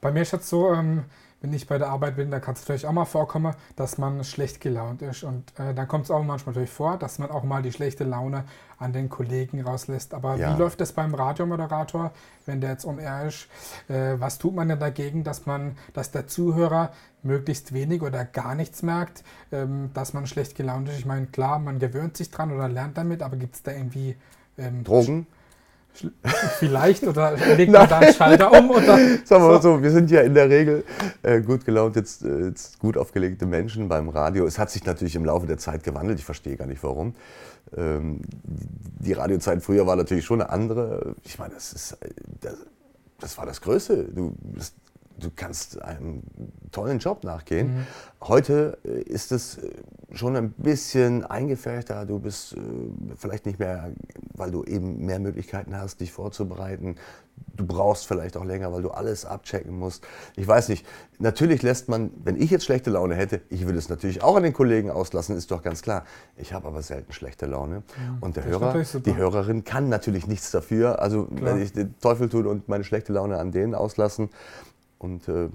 Bei 0.00 0.10
mir 0.10 0.22
ist 0.22 0.32
es 0.32 0.48
so, 0.48 0.72
ähm, 0.72 1.04
wenn 1.40 1.52
ich 1.54 1.66
bei 1.66 1.78
der 1.78 1.88
Arbeit 1.88 2.16
bin, 2.16 2.30
da 2.30 2.38
kann 2.38 2.54
es 2.54 2.60
natürlich 2.60 2.86
auch 2.86 2.92
mal 2.92 3.06
vorkommen, 3.06 3.54
dass 3.74 3.96
man 3.96 4.22
schlecht 4.24 4.60
gelaunt 4.60 5.00
ist. 5.00 5.22
Und 5.22 5.58
äh, 5.58 5.72
dann 5.72 5.88
kommt 5.88 6.04
es 6.04 6.10
auch 6.10 6.22
manchmal 6.22 6.54
natürlich 6.54 6.70
vor, 6.70 6.98
dass 6.98 7.18
man 7.18 7.30
auch 7.30 7.44
mal 7.44 7.62
die 7.62 7.72
schlechte 7.72 8.04
Laune 8.04 8.44
an 8.78 8.92
den 8.92 9.08
Kollegen 9.08 9.62
rauslässt. 9.62 10.12
Aber 10.12 10.36
ja. 10.36 10.52
wie 10.52 10.58
läuft 10.58 10.80
das 10.80 10.92
beim 10.92 11.14
Radiomoderator, 11.14 12.12
wenn 12.44 12.60
der 12.60 12.70
jetzt 12.70 12.84
on 12.84 12.98
air 12.98 13.26
ist? 13.26 13.48
Äh, 13.88 14.20
was 14.20 14.38
tut 14.38 14.54
man 14.54 14.68
denn 14.68 14.78
dagegen, 14.78 15.24
dass 15.24 15.46
man, 15.46 15.76
dass 15.94 16.10
der 16.10 16.26
Zuhörer 16.26 16.92
möglichst 17.22 17.72
wenig 17.72 18.02
oder 18.02 18.24
gar 18.24 18.54
nichts 18.54 18.82
merkt, 18.82 19.24
ähm, 19.50 19.90
dass 19.94 20.12
man 20.12 20.26
schlecht 20.26 20.56
gelaunt 20.56 20.90
ist? 20.90 20.98
Ich 20.98 21.06
meine, 21.06 21.26
klar, 21.26 21.58
man 21.58 21.78
gewöhnt 21.78 22.18
sich 22.18 22.30
dran 22.30 22.52
oder 22.52 22.68
lernt 22.68 22.98
damit, 22.98 23.22
aber 23.22 23.36
gibt 23.36 23.54
es 23.54 23.62
da 23.62 23.72
irgendwie 23.72 24.16
ähm, 24.58 24.84
Drogen? 24.84 25.26
Vielleicht 26.58 27.04
oder 27.04 27.36
legt 27.56 27.72
man 27.72 27.88
da 27.88 27.98
einen 27.98 28.14
Schalter 28.14 28.52
um? 28.52 28.70
Oder 28.70 28.96
Sagen 29.24 29.44
wir 29.44 29.48
mal 29.48 29.62
so, 29.62 29.82
wir 29.82 29.90
sind 29.90 30.10
ja 30.10 30.22
in 30.22 30.34
der 30.34 30.48
Regel 30.48 30.84
äh, 31.22 31.40
gut 31.40 31.64
gelaunt, 31.64 31.96
jetzt, 31.96 32.24
äh, 32.24 32.46
jetzt, 32.46 32.78
gut 32.78 32.96
aufgelegte 32.96 33.46
Menschen 33.46 33.88
beim 33.88 34.08
Radio. 34.08 34.46
Es 34.46 34.58
hat 34.58 34.70
sich 34.70 34.84
natürlich 34.84 35.14
im 35.16 35.24
Laufe 35.24 35.46
der 35.46 35.58
Zeit 35.58 35.82
gewandelt, 35.82 36.18
ich 36.18 36.24
verstehe 36.24 36.56
gar 36.56 36.66
nicht 36.66 36.82
warum. 36.82 37.14
Ähm, 37.76 38.20
die 38.42 39.12
Radiozeit 39.12 39.62
früher 39.62 39.86
war 39.86 39.96
natürlich 39.96 40.24
schon 40.24 40.40
eine 40.40 40.50
andere. 40.50 41.14
Ich 41.24 41.38
meine, 41.38 41.54
das, 41.54 41.72
ist, 41.72 41.92
äh, 42.00 42.08
das, 42.40 42.56
das 43.18 43.38
war 43.38 43.46
das 43.46 43.60
Größte. 43.60 44.04
Du 44.04 44.34
bist 44.42 44.74
du 45.20 45.30
kannst 45.34 45.80
einem 45.82 46.22
tollen 46.72 46.98
Job 46.98 47.24
nachgehen. 47.24 47.74
Mhm. 47.74 47.86
Heute 48.22 48.78
äh, 48.84 49.02
ist 49.02 49.32
es 49.32 49.58
äh, 49.58 49.70
schon 50.12 50.36
ein 50.36 50.50
bisschen 50.52 51.24
eingefärchter. 51.24 52.06
Du 52.06 52.18
bist 52.18 52.54
äh, 52.54 52.58
vielleicht 53.16 53.46
nicht 53.46 53.58
mehr, 53.58 53.92
weil 54.34 54.50
du 54.50 54.64
eben 54.64 55.04
mehr 55.04 55.18
Möglichkeiten 55.18 55.76
hast, 55.76 56.00
dich 56.00 56.12
vorzubereiten. 56.12 56.96
Du 57.56 57.66
brauchst 57.66 58.06
vielleicht 58.06 58.36
auch 58.36 58.44
länger, 58.44 58.72
weil 58.72 58.82
du 58.82 58.90
alles 58.90 59.24
abchecken 59.24 59.78
musst. 59.78 60.06
Ich 60.36 60.46
weiß 60.46 60.68
nicht. 60.68 60.86
Natürlich 61.18 61.62
lässt 61.62 61.88
man, 61.88 62.10
wenn 62.22 62.40
ich 62.40 62.50
jetzt 62.50 62.64
schlechte 62.64 62.90
Laune 62.90 63.14
hätte, 63.14 63.42
ich 63.48 63.66
würde 63.66 63.78
es 63.78 63.88
natürlich 63.88 64.22
auch 64.22 64.36
an 64.36 64.42
den 64.42 64.52
Kollegen 64.52 64.90
auslassen, 64.90 65.36
ist 65.36 65.50
doch 65.50 65.62
ganz 65.62 65.82
klar. 65.82 66.04
Ich 66.36 66.52
habe 66.52 66.68
aber 66.68 66.82
selten 66.82 67.12
schlechte 67.12 67.46
Laune. 67.46 67.82
Ja, 67.96 68.18
und 68.20 68.36
der 68.36 68.44
Hörer, 68.44 68.74
die 68.82 69.16
Hörerin 69.16 69.64
kann 69.64 69.88
natürlich 69.88 70.26
nichts 70.26 70.50
dafür. 70.50 71.00
Also 71.00 71.24
klar. 71.24 71.54
wenn 71.54 71.62
ich 71.62 71.72
den 71.72 71.98
Teufel 71.98 72.28
tue 72.28 72.48
und 72.48 72.68
meine 72.68 72.84
schlechte 72.84 73.12
Laune 73.12 73.38
an 73.38 73.52
denen 73.52 73.74
auslassen, 73.74 74.30
und 75.00 75.26
äh, 75.28 75.48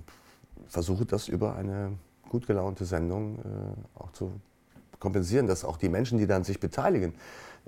versuche 0.67 1.05
das 1.05 1.29
über 1.29 1.55
eine 1.55 1.93
gut 2.27 2.47
gelaunte 2.47 2.83
Sendung 2.83 3.39
äh, 3.39 3.99
auch 3.99 4.11
zu 4.11 4.33
kompensieren, 4.99 5.47
dass 5.47 5.63
auch 5.63 5.77
die 5.77 5.87
Menschen, 5.87 6.17
die 6.17 6.27
dann 6.27 6.43
sich 6.43 6.59
beteiligen, 6.59 7.13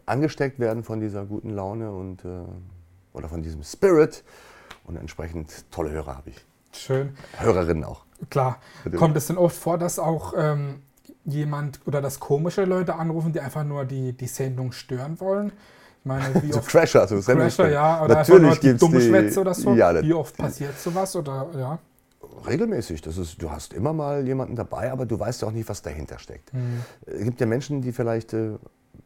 angesteckt 0.05 0.59
werden 0.59 0.83
von 0.83 0.99
dieser 0.99 1.25
guten 1.25 1.51
Laune 1.51 1.91
und, 1.91 2.25
äh, 2.25 2.29
oder 3.13 3.29
von 3.29 3.41
diesem 3.41 3.63
Spirit 3.63 4.23
und 4.85 4.97
entsprechend 4.97 5.71
tolle 5.71 5.91
Hörer 5.91 6.17
habe 6.17 6.31
ich. 6.31 6.45
Schön. 6.71 7.15
Hörerinnen 7.37 7.83
auch. 7.83 8.05
Klar. 8.29 8.59
Natürlich. 8.79 8.99
Kommt 8.99 9.17
es 9.17 9.27
denn 9.27 9.37
oft 9.37 9.55
vor, 9.55 9.77
dass 9.77 9.99
auch 9.99 10.33
ähm, 10.35 10.81
jemand 11.25 11.79
oder 11.85 12.01
dass 12.01 12.19
komische 12.19 12.65
Leute 12.65 12.95
anrufen, 12.95 13.33
die 13.33 13.39
einfach 13.39 13.63
nur 13.63 13.85
die, 13.85 14.13
die 14.13 14.27
Sendung 14.27 14.71
stören 14.71 15.19
wollen? 15.19 15.51
Meine, 16.07 16.33
wie 16.41 16.51
so 16.51 16.59
oft 16.59 16.69
Crasher, 16.69 17.07
so 17.07 17.19
Crasher, 17.19 17.69
ja, 17.69 18.03
oder 18.03 18.15
Natürlich 18.15 18.45
einfach 18.45 18.63
nur 18.63 18.73
die 18.73 18.79
dumme 18.79 19.01
Schwätze 19.01 19.41
oder 19.41 19.53
so. 19.53 19.73
Ja, 19.73 20.01
wie 20.01 20.13
oft 20.13 20.35
passiert 20.37 20.79
sowas 20.79 21.15
oder 21.15 21.47
ja? 21.55 21.79
Regelmäßig. 22.47 23.01
Das 23.01 23.17
ist, 23.17 23.41
du 23.41 23.51
hast 23.51 23.73
immer 23.73 23.93
mal 23.93 24.25
jemanden 24.25 24.55
dabei, 24.55 24.91
aber 24.91 25.05
du 25.05 25.19
weißt 25.19 25.41
ja 25.41 25.47
auch 25.47 25.51
nicht, 25.51 25.67
was 25.69 25.81
dahinter 25.81 26.19
steckt. 26.19 26.53
Mhm. 26.53 26.83
Es 27.05 27.23
gibt 27.23 27.41
ja 27.41 27.47
Menschen, 27.47 27.81
die 27.81 27.91
vielleicht 27.91 28.33
äh, 28.33 28.57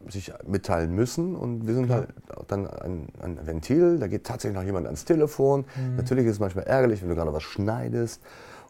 sich 0.10 0.31
mitteilen 0.46 0.93
müssen 0.93 1.36
und 1.36 1.67
wir 1.67 1.74
sind 1.74 1.88
Klar. 1.88 2.00
halt 2.00 2.10
dann 2.48 2.67
ein, 2.67 3.08
ein, 3.22 3.46
Ventil, 3.46 4.00
da 4.00 4.08
geht 4.08 4.25
tatsächlich 4.25 4.58
noch 4.58 4.65
jemand 4.65 4.86
ans 4.86 5.05
Telefon. 5.05 5.65
Mhm. 5.75 5.96
Natürlich 5.98 6.25
ist 6.25 6.34
es 6.34 6.39
manchmal 6.39 6.65
ärgerlich, 6.65 7.01
wenn 7.01 7.10
du 7.10 7.15
gerade 7.15 7.34
was 7.34 7.43
schneidest 7.43 8.22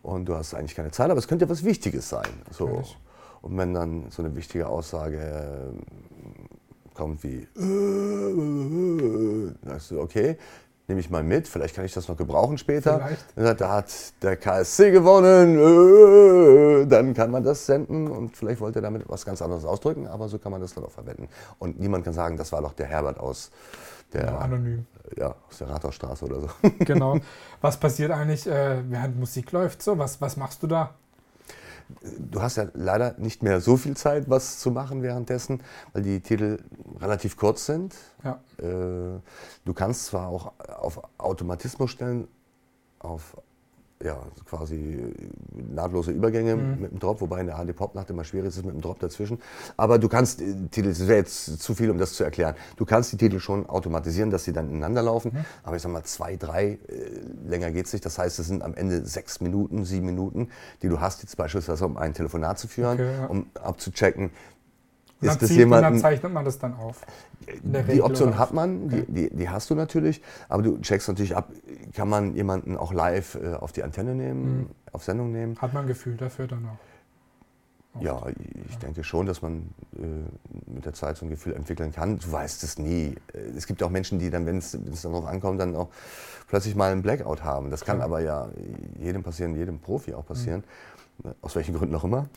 und 0.01 0.25
du 0.25 0.35
hast 0.35 0.53
eigentlich 0.53 0.75
keine 0.75 0.91
Zeit, 0.91 1.09
aber 1.09 1.19
es 1.19 1.27
könnte 1.27 1.45
ja 1.45 1.49
was 1.49 1.63
Wichtiges 1.63 2.09
sein. 2.09 2.29
So. 2.49 2.83
Und 3.41 3.57
wenn 3.57 3.73
dann 3.73 4.05
so 4.09 4.21
eine 4.21 4.35
wichtige 4.35 4.67
Aussage 4.67 5.73
kommt 6.93 7.23
wie, 7.23 7.47
äh, 7.57 9.51
sagst 9.65 9.91
du, 9.91 10.01
okay, 10.01 10.37
nehme 10.87 10.99
ich 10.99 11.09
mal 11.09 11.23
mit, 11.23 11.47
vielleicht 11.47 11.75
kann 11.75 11.85
ich 11.85 11.93
das 11.93 12.07
noch 12.07 12.17
gebrauchen 12.17 12.57
später. 12.57 13.09
Vielleicht. 13.35 13.61
Da 13.61 13.69
hat 13.69 13.91
der 14.21 14.35
KSC 14.35 14.91
gewonnen, 14.91 15.57
äh, 15.57 16.85
dann 16.87 17.13
kann 17.13 17.31
man 17.31 17.43
das 17.43 17.65
senden 17.65 18.09
und 18.09 18.35
vielleicht 18.35 18.59
wollte 18.59 18.79
er 18.79 18.83
damit 18.83 19.03
was 19.07 19.25
ganz 19.25 19.41
anderes 19.41 19.63
ausdrücken, 19.65 20.07
aber 20.07 20.27
so 20.27 20.37
kann 20.37 20.51
man 20.51 20.59
das 20.61 20.73
dann 20.73 20.83
auch 20.83 20.91
verwenden. 20.91 21.29
Und 21.59 21.79
niemand 21.79 22.03
kann 22.03 22.13
sagen, 22.13 22.35
das 22.37 22.51
war 22.51 22.61
doch 22.61 22.73
der 22.73 22.87
Herbert 22.87 23.19
aus 23.19 23.51
der, 24.13 24.25
ja, 24.25 24.37
anonym. 24.39 24.85
Ja, 25.15 25.35
aus 25.49 25.57
der 25.57 25.69
Rathausstraße 25.69 26.25
oder 26.25 26.41
so. 26.41 26.47
Genau. 26.79 27.17
Was 27.61 27.77
passiert 27.77 28.11
eigentlich, 28.11 28.47
äh, 28.47 28.81
während 28.89 29.17
Musik 29.17 29.51
läuft? 29.51 29.81
So, 29.81 29.97
was, 29.97 30.19
was 30.19 30.35
machst 30.35 30.63
du 30.63 30.67
da? 30.67 30.95
Du 32.19 32.41
hast 32.41 32.57
ja 32.57 32.67
leider 32.73 33.15
nicht 33.17 33.43
mehr 33.43 33.61
so 33.61 33.77
viel 33.77 33.95
Zeit, 33.95 34.29
was 34.29 34.59
zu 34.59 34.71
machen 34.71 35.01
währenddessen, 35.03 35.61
weil 35.93 36.03
die 36.03 36.19
Titel 36.19 36.59
relativ 36.99 37.37
kurz 37.37 37.65
sind. 37.65 37.95
Ja. 38.23 38.39
Äh, 38.57 39.19
du 39.65 39.73
kannst 39.73 40.05
zwar 40.05 40.27
auch 40.27 40.53
auf 40.79 41.01
Automatismus 41.17 41.91
stellen, 41.91 42.27
auf 42.99 43.35
ja, 44.03 44.17
quasi 44.45 45.13
nahtlose 45.51 46.11
Übergänge 46.11 46.55
mhm. 46.55 46.81
mit 46.81 46.91
dem 46.91 46.99
Drop, 46.99 47.21
wobei 47.21 47.41
in 47.41 47.47
der 47.47 47.57
HD 47.57 47.75
Pop 47.75 47.95
Nacht 47.95 48.09
immer 48.09 48.23
schwierig 48.23 48.49
ist 48.49 48.65
mit 48.65 48.73
dem 48.73 48.81
Drop 48.81 48.99
dazwischen. 48.99 49.39
Aber 49.77 49.99
du 49.99 50.09
kannst 50.09 50.41
äh, 50.41 50.53
Titel, 50.71 50.89
das 50.89 51.07
wäre 51.07 51.19
jetzt 51.19 51.61
zu 51.61 51.75
viel, 51.75 51.89
um 51.89 51.97
das 51.97 52.13
zu 52.13 52.23
erklären. 52.23 52.55
Du 52.77 52.85
kannst 52.85 53.11
die 53.11 53.17
Titel 53.17 53.39
schon 53.39 53.67
automatisieren, 53.67 54.31
dass 54.31 54.43
sie 54.43 54.53
dann 54.53 54.69
ineinander 54.69 55.03
laufen. 55.03 55.33
Mhm. 55.33 55.45
Aber 55.63 55.75
ich 55.75 55.81
sag 55.81 55.91
mal, 55.91 56.03
zwei, 56.03 56.35
drei, 56.35 56.79
länger 57.51 57.67
es 57.75 57.93
nicht. 57.93 58.05
Das 58.05 58.17
heißt, 58.17 58.39
es 58.39 58.47
sind 58.47 58.63
am 58.63 58.73
Ende 58.73 59.05
sechs 59.05 59.41
Minuten, 59.41 59.85
sieben 59.85 60.07
Minuten, 60.07 60.49
die 60.81 60.89
du 60.89 60.99
hast, 60.99 61.21
jetzt 61.21 61.37
beispielsweise 61.37 61.85
um 61.85 61.97
ein 61.97 62.13
Telefonat 62.13 62.57
zu 62.57 62.67
führen, 62.67 62.93
okay, 62.93 63.13
ja. 63.19 63.25
um 63.27 63.45
abzuchecken, 63.61 64.31
ist 65.21 65.41
das 65.41 65.51
jemand. 65.51 65.83
Dann 65.83 65.99
zeichnet 65.99 66.33
man 66.33 66.45
das 66.45 66.57
dann 66.57 66.73
auf. 66.73 67.01
Die 67.93 68.01
Option 68.01 68.37
hat 68.37 68.53
man, 68.53 68.85
okay. 68.85 69.05
die, 69.07 69.29
die, 69.29 69.35
die, 69.35 69.49
hast 69.49 69.69
du 69.69 69.75
natürlich, 69.75 70.21
aber 70.49 70.63
du 70.63 70.79
checkst 70.79 71.07
natürlich 71.07 71.35
ab, 71.35 71.51
kann 71.93 72.09
man 72.09 72.35
jemanden 72.35 72.75
auch 72.75 72.93
live 72.93 73.35
äh, 73.35 73.53
auf 73.53 73.71
die 73.71 73.83
Antenne 73.83 74.15
nehmen, 74.15 74.57
mhm. 74.57 74.69
auf 74.91 75.03
Sendung 75.03 75.31
nehmen. 75.31 75.57
Hat 75.59 75.73
man 75.73 75.83
ein 75.83 75.87
Gefühl 75.87 76.17
dafür 76.17 76.47
dann 76.47 76.65
auch? 76.65 76.90
Ja, 77.99 78.21
ich 78.69 78.77
denke 78.77 79.03
schon, 79.03 79.25
dass 79.25 79.41
man 79.41 79.69
äh, 79.97 80.71
mit 80.73 80.85
der 80.85 80.93
Zeit 80.93 81.17
so 81.17 81.25
ein 81.25 81.29
Gefühl 81.29 81.53
entwickeln 81.53 81.91
kann. 81.91 82.19
Du 82.19 82.31
weißt 82.31 82.63
es 82.63 82.79
nie. 82.79 83.15
Äh, 83.33 83.39
es 83.57 83.67
gibt 83.67 83.83
auch 83.83 83.89
Menschen, 83.89 84.17
die 84.17 84.29
dann, 84.29 84.45
wenn 84.45 84.59
es 84.59 84.77
darauf 85.01 85.25
ankommt, 85.25 85.59
dann 85.59 85.75
auch 85.75 85.89
plötzlich 86.47 86.75
mal 86.75 86.91
einen 86.91 87.01
Blackout 87.01 87.43
haben. 87.43 87.69
Das 87.69 87.83
kann 87.83 87.99
ja. 87.99 88.05
aber 88.05 88.21
ja 88.21 88.49
jedem 88.99 89.23
passieren, 89.23 89.55
jedem 89.55 89.79
Profi 89.79 90.13
auch 90.13 90.25
passieren. 90.25 90.63
Mhm. 91.23 91.31
Aus 91.41 91.55
welchen 91.55 91.75
Gründen 91.75 91.93
auch 91.95 92.05
immer. 92.05 92.27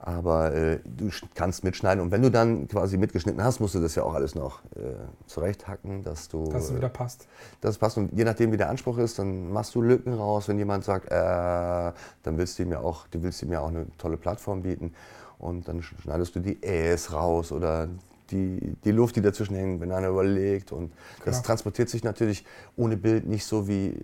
Aber 0.00 0.54
äh, 0.54 0.78
du 0.84 1.10
kannst 1.34 1.64
mitschneiden 1.64 2.02
und 2.02 2.12
wenn 2.12 2.22
du 2.22 2.30
dann 2.30 2.68
quasi 2.68 2.96
mitgeschnitten 2.96 3.42
hast, 3.42 3.58
musst 3.58 3.74
du 3.74 3.80
das 3.80 3.96
ja 3.96 4.04
auch 4.04 4.14
alles 4.14 4.36
noch 4.36 4.60
äh, 4.76 4.94
zurechthacken, 5.26 6.04
dass 6.04 6.28
du. 6.28 6.44
Dass 6.50 6.66
es 6.66 6.76
wieder 6.76 6.88
passt. 6.88 7.26
Dass 7.60 7.72
es 7.72 7.78
passt. 7.78 7.98
Und 7.98 8.12
je 8.12 8.22
nachdem, 8.22 8.52
wie 8.52 8.56
der 8.56 8.70
Anspruch 8.70 8.98
ist, 8.98 9.18
dann 9.18 9.50
machst 9.50 9.74
du 9.74 9.82
Lücken 9.82 10.14
raus. 10.14 10.46
Wenn 10.46 10.58
jemand 10.58 10.84
sagt, 10.84 11.06
äh, 11.06 11.10
dann 11.10 12.38
willst 12.38 12.58
du 12.58 12.62
ihm 12.62 12.70
ja 12.70 12.78
auch, 12.78 13.08
du 13.08 13.22
willst 13.24 13.42
ihm 13.42 13.50
ja 13.50 13.60
auch 13.60 13.68
eine 13.68 13.86
tolle 13.98 14.16
Plattform 14.16 14.62
bieten. 14.62 14.94
Und 15.38 15.66
dann 15.66 15.82
schneidest 15.82 16.34
du 16.36 16.40
die 16.40 16.62
Äs 16.62 17.12
raus 17.12 17.50
oder 17.50 17.88
die, 18.30 18.76
die 18.84 18.90
Luft, 18.90 19.16
die 19.16 19.22
dazwischen 19.22 19.56
hängt, 19.56 19.80
wenn 19.80 19.90
einer 19.90 20.08
überlegt. 20.08 20.70
Und 20.70 20.92
das 21.24 21.36
Klar. 21.36 21.42
transportiert 21.44 21.88
sich 21.88 22.04
natürlich 22.04 22.44
ohne 22.76 22.96
Bild 22.96 23.26
nicht 23.26 23.44
so 23.44 23.66
wie, 23.66 23.96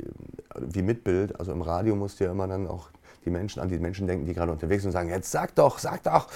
wie 0.58 0.82
mit 0.82 1.04
Bild. 1.04 1.38
Also 1.38 1.52
im 1.52 1.62
Radio 1.62 1.94
musst 1.94 2.18
du 2.18 2.24
ja 2.24 2.32
immer 2.32 2.48
dann 2.48 2.66
auch 2.66 2.88
die 3.24 3.30
Menschen 3.30 3.60
an 3.60 3.68
die 3.68 3.78
Menschen 3.78 4.06
denken, 4.06 4.26
die 4.26 4.34
gerade 4.34 4.52
unterwegs 4.52 4.82
sind 4.82 4.90
und 4.90 4.92
sagen, 4.92 5.08
jetzt 5.08 5.30
sag 5.30 5.54
doch, 5.54 5.78
sag 5.78 6.02
doch. 6.02 6.28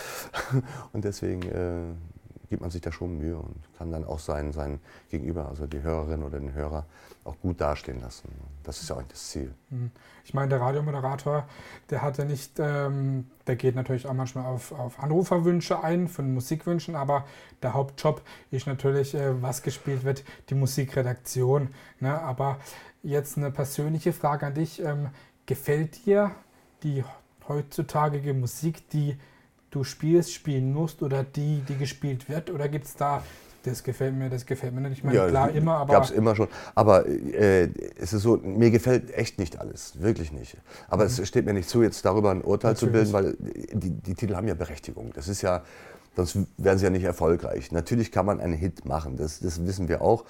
Und 0.93 1.05
deswegen 1.05 1.43
äh, 1.43 1.95
gibt 2.49 2.63
man 2.63 2.71
sich 2.71 2.81
da 2.81 2.91
schon 2.91 3.19
Mühe 3.19 3.37
und 3.37 3.57
kann 3.77 3.93
dann 3.93 4.05
auch 4.05 4.19
sein, 4.19 4.53
sein 4.53 4.81
Gegenüber, 5.11 5.49
also 5.49 5.67
die 5.67 5.83
Hörerin 5.83 6.23
oder 6.23 6.41
den 6.41 6.55
Hörer, 6.55 6.87
auch 7.25 7.39
gut 7.43 7.61
dastehen 7.61 8.01
lassen. 8.01 8.31
Das 8.63 8.81
ist 8.81 8.89
ja 8.89 8.97
auch 8.97 9.03
das 9.03 9.29
Ziel. 9.29 9.55
Mhm. 9.69 9.91
Ich 10.25 10.33
meine, 10.33 10.49
der 10.49 10.61
Radiomoderator, 10.61 11.47
der 11.91 12.01
hat 12.01 12.17
ja 12.17 12.25
nicht, 12.25 12.59
ähm, 12.59 13.27
der 13.47 13.57
geht 13.57 13.75
natürlich 13.75 14.07
auch 14.07 14.15
manchmal 14.15 14.47
auf, 14.47 14.73
auf 14.73 14.99
Anruferwünsche 14.99 15.83
ein, 15.83 16.09
von 16.09 16.33
Musikwünschen, 16.33 16.97
aber 16.97 17.27
der 17.63 17.75
Hauptjob 17.75 18.23
ist 18.51 18.67
natürlich, 18.67 19.15
äh, 19.15 19.43
was 19.43 19.63
gespielt 19.63 20.05
wird, 20.05 20.25
die 20.49 20.55
Musikredaktion. 20.55 21.69
Ne? 22.01 22.19
Aber 22.19 22.59
jetzt 23.03 23.37
eine 23.37 23.51
persönliche 23.51 24.15
Frage 24.15 24.47
an 24.47 24.55
dich. 24.55 24.83
Ähm, 24.83 25.11
gefällt 25.49 26.05
dir 26.05 26.33
die 26.83 27.05
heutzutage 27.49 28.35
Musik, 28.35 28.89
die 28.91 29.17
du 29.71 29.85
spielst, 29.85 30.33
spielen 30.33 30.73
musst 30.73 31.03
oder 31.03 31.25
die, 31.25 31.63
die 31.69 31.77
gespielt 31.77 32.29
wird? 32.29 32.51
Oder 32.51 32.69
gibt 32.69 32.87
es 32.87 32.95
da, 32.95 33.23
das 33.65 33.83
gefällt 33.83 34.15
mir, 34.15 34.31
das 34.31 34.47
gefällt 34.47 34.75
mir 34.75 34.83
nicht? 34.83 34.99
Ich 34.99 35.05
meine, 35.05 35.17
ja, 35.17 35.29
klar, 35.29 35.51
immer, 35.51 35.77
aber. 35.77 35.95
Gab 35.95 36.05
es 36.05 36.11
immer 36.11 36.35
schon. 36.37 36.49
Aber 36.75 37.07
äh, 37.07 37.69
es 37.99 38.13
ist 38.13 38.23
so, 38.23 38.37
mir 38.39 38.71
gefällt 38.71 39.11
echt 39.13 39.39
nicht 39.39 39.59
alles. 39.59 40.01
Wirklich 40.01 40.33
nicht. 40.33 40.57
Aber 40.89 41.05
mhm. 41.05 41.11
es 41.11 41.29
steht 41.29 41.45
mir 41.45 41.55
nicht 41.55 41.69
zu, 41.69 41.83
jetzt 41.83 42.05
darüber 42.05 42.31
ein 42.31 42.43
Urteil 42.43 42.73
Natürlich. 42.73 43.09
zu 43.09 43.13
bilden, 43.13 43.13
weil 43.13 43.37
die, 43.73 43.91
die 43.91 44.15
Titel 44.15 44.35
haben 44.35 44.49
ja 44.49 44.55
Berechtigung. 44.55 45.13
Das 45.15 45.29
ist 45.29 45.43
ja 45.43 45.63
sonst 46.27 46.49
wären 46.57 46.79
sie 46.79 46.85
ja 46.85 46.91
nicht 46.91 47.05
erfolgreich. 47.05 47.71
Natürlich 47.71 48.11
kann 48.11 48.27
man 48.27 48.41
einen 48.41 48.55
Hit 48.55 48.85
machen, 48.85 49.17
das, 49.17 49.39
das 49.41 49.65
wissen 49.65 49.89
wir 49.89 50.03
auch. 50.03 50.25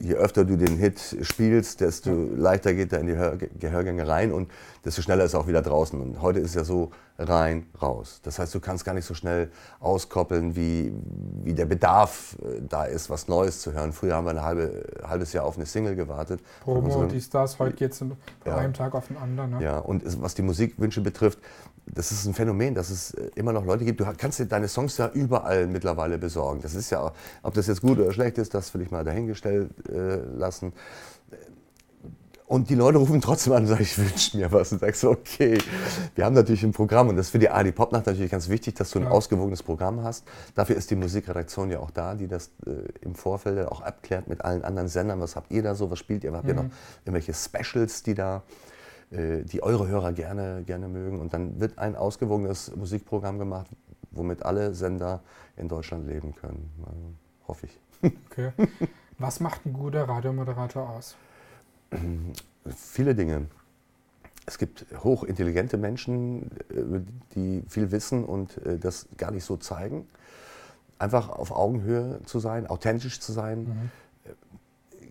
Je 0.00 0.14
öfter 0.14 0.44
du 0.44 0.56
den 0.56 0.76
Hit 0.76 1.18
spielst, 1.22 1.80
desto 1.80 2.10
leichter 2.10 2.74
geht 2.74 2.92
er 2.92 3.00
in 3.00 3.06
die 3.06 3.48
Gehörgänge 3.58 4.08
rein 4.08 4.32
und 4.32 4.50
desto 4.84 5.02
schneller 5.02 5.24
ist 5.24 5.34
er 5.34 5.40
auch 5.40 5.46
wieder 5.46 5.62
draußen. 5.62 6.00
Und 6.00 6.20
heute 6.20 6.40
ist 6.40 6.54
ja 6.54 6.64
so 6.64 6.90
rein, 7.18 7.66
raus. 7.80 8.20
Das 8.24 8.38
heißt, 8.38 8.52
du 8.54 8.60
kannst 8.60 8.84
gar 8.84 8.92
nicht 8.92 9.04
so 9.04 9.14
schnell 9.14 9.50
auskoppeln, 9.78 10.56
wie, 10.56 10.92
wie 11.44 11.54
der 11.54 11.66
Bedarf 11.66 12.36
äh, 12.42 12.60
da 12.68 12.84
ist, 12.84 13.08
was 13.08 13.28
Neues 13.28 13.60
zu 13.60 13.72
hören. 13.72 13.92
Früher 13.92 14.16
haben 14.16 14.24
wir 14.24 14.30
ein 14.30 14.42
halbe, 14.42 14.84
halbes 15.04 15.32
Jahr 15.32 15.44
auf 15.44 15.56
eine 15.56 15.66
Single 15.66 15.94
gewartet. 15.94 16.40
Promo, 16.62 17.04
die 17.06 17.20
Stars, 17.20 17.58
heute 17.58 17.76
geht 17.76 17.92
es 17.92 17.98
von 17.98 18.16
ja. 18.44 18.56
einem 18.56 18.72
Tag 18.72 18.94
auf 18.94 19.06
den 19.06 19.16
anderen. 19.16 19.52
Ne? 19.52 19.62
Ja, 19.62 19.78
und 19.78 20.02
was 20.22 20.34
die 20.34 20.42
Musikwünsche 20.42 21.00
betrifft, 21.00 21.38
das 21.86 22.10
ist 22.12 22.26
ein 22.26 22.34
Phänomen, 22.34 22.74
dass 22.74 22.90
es 22.90 23.12
äh, 23.14 23.30
immer 23.34 23.52
noch 23.52 23.64
Leute 23.64 23.84
gibt. 23.84 24.00
Du 24.00 24.06
kannst 24.16 24.40
dir 24.40 24.46
deine 24.46 24.68
Songs 24.68 24.96
ja 24.96 25.03
überall 25.12 25.66
mittlerweile 25.66 26.18
besorgen. 26.18 26.60
Das 26.62 26.74
ist 26.74 26.90
ja, 26.90 27.12
ob 27.42 27.54
das 27.54 27.66
jetzt 27.66 27.80
gut 27.80 27.98
oder 27.98 28.12
schlecht 28.12 28.38
ist, 28.38 28.54
das 28.54 28.72
will 28.74 28.82
ich 28.82 28.90
mal 28.90 29.04
dahingestellt 29.04 29.70
äh, 29.88 30.16
lassen. 30.36 30.72
Und 32.46 32.68
die 32.68 32.74
Leute 32.74 32.98
rufen 32.98 33.22
trotzdem 33.22 33.54
an 33.54 33.62
und 33.62 33.68
sagen, 33.68 33.82
ich 33.82 33.96
wünsche 33.96 34.36
mir 34.36 34.52
was. 34.52 34.70
Und 34.70 34.80
sagst 34.80 35.00
so, 35.00 35.10
okay, 35.10 35.58
wir 36.14 36.24
haben 36.24 36.34
natürlich 36.34 36.62
ein 36.62 36.72
Programm 36.72 37.08
und 37.08 37.16
das 37.16 37.26
ist 37.26 37.32
für 37.32 37.38
die 37.38 37.48
AD 37.48 37.72
Popnacht 37.72 38.06
natürlich 38.06 38.30
ganz 38.30 38.48
wichtig, 38.50 38.74
dass 38.74 38.90
du 38.90 38.98
ein 38.98 39.06
ja. 39.06 39.10
ausgewogenes 39.10 39.62
Programm 39.62 40.04
hast. 40.04 40.24
Dafür 40.54 40.76
ist 40.76 40.90
die 40.90 40.94
Musikredaktion 40.94 41.70
ja 41.70 41.78
auch 41.80 41.90
da, 41.90 42.14
die 42.14 42.28
das 42.28 42.50
äh, 42.66 42.70
im 43.00 43.14
Vorfeld 43.14 43.66
auch 43.66 43.80
abklärt 43.80 44.28
mit 44.28 44.44
allen 44.44 44.62
anderen 44.62 44.88
Sendern. 44.88 45.20
Was 45.20 45.36
habt 45.36 45.50
ihr 45.52 45.62
da 45.62 45.74
so, 45.74 45.90
was 45.90 45.98
spielt 45.98 46.22
ihr? 46.22 46.32
Habt 46.32 46.44
mhm. 46.44 46.50
ihr 46.50 46.54
noch 46.54 46.64
irgendwelche 47.06 47.32
Specials, 47.32 48.02
die 48.02 48.14
da 48.14 48.42
die 49.10 49.62
eure 49.62 49.86
Hörer 49.86 50.12
gerne, 50.12 50.64
gerne 50.64 50.88
mögen. 50.88 51.20
Und 51.20 51.34
dann 51.34 51.60
wird 51.60 51.78
ein 51.78 51.94
ausgewogenes 51.94 52.74
Musikprogramm 52.74 53.38
gemacht, 53.38 53.68
womit 54.10 54.42
alle 54.42 54.74
Sender 54.74 55.22
in 55.56 55.68
Deutschland 55.68 56.06
leben 56.08 56.34
können. 56.34 56.70
Also, 56.84 57.14
hoffe 57.48 57.66
ich. 57.66 57.80
Okay. 58.30 58.52
Was 59.18 59.40
macht 59.40 59.64
ein 59.64 59.72
guter 59.72 60.08
Radiomoderator 60.08 60.90
aus? 60.90 61.16
Viele 62.76 63.14
Dinge. 63.14 63.46
Es 64.46 64.58
gibt 64.58 64.84
hochintelligente 65.02 65.78
Menschen, 65.78 66.50
äh, 66.70 67.00
die 67.34 67.62
viel 67.68 67.90
wissen 67.92 68.24
und 68.24 68.58
äh, 68.66 68.78
das 68.78 69.06
gar 69.16 69.30
nicht 69.30 69.44
so 69.44 69.56
zeigen. 69.56 70.06
Einfach 70.98 71.30
auf 71.30 71.50
Augenhöhe 71.50 72.20
zu 72.26 72.40
sein, 72.40 72.66
authentisch 72.66 73.20
zu 73.20 73.32
sein. 73.32 73.64
Mhm 73.64 73.90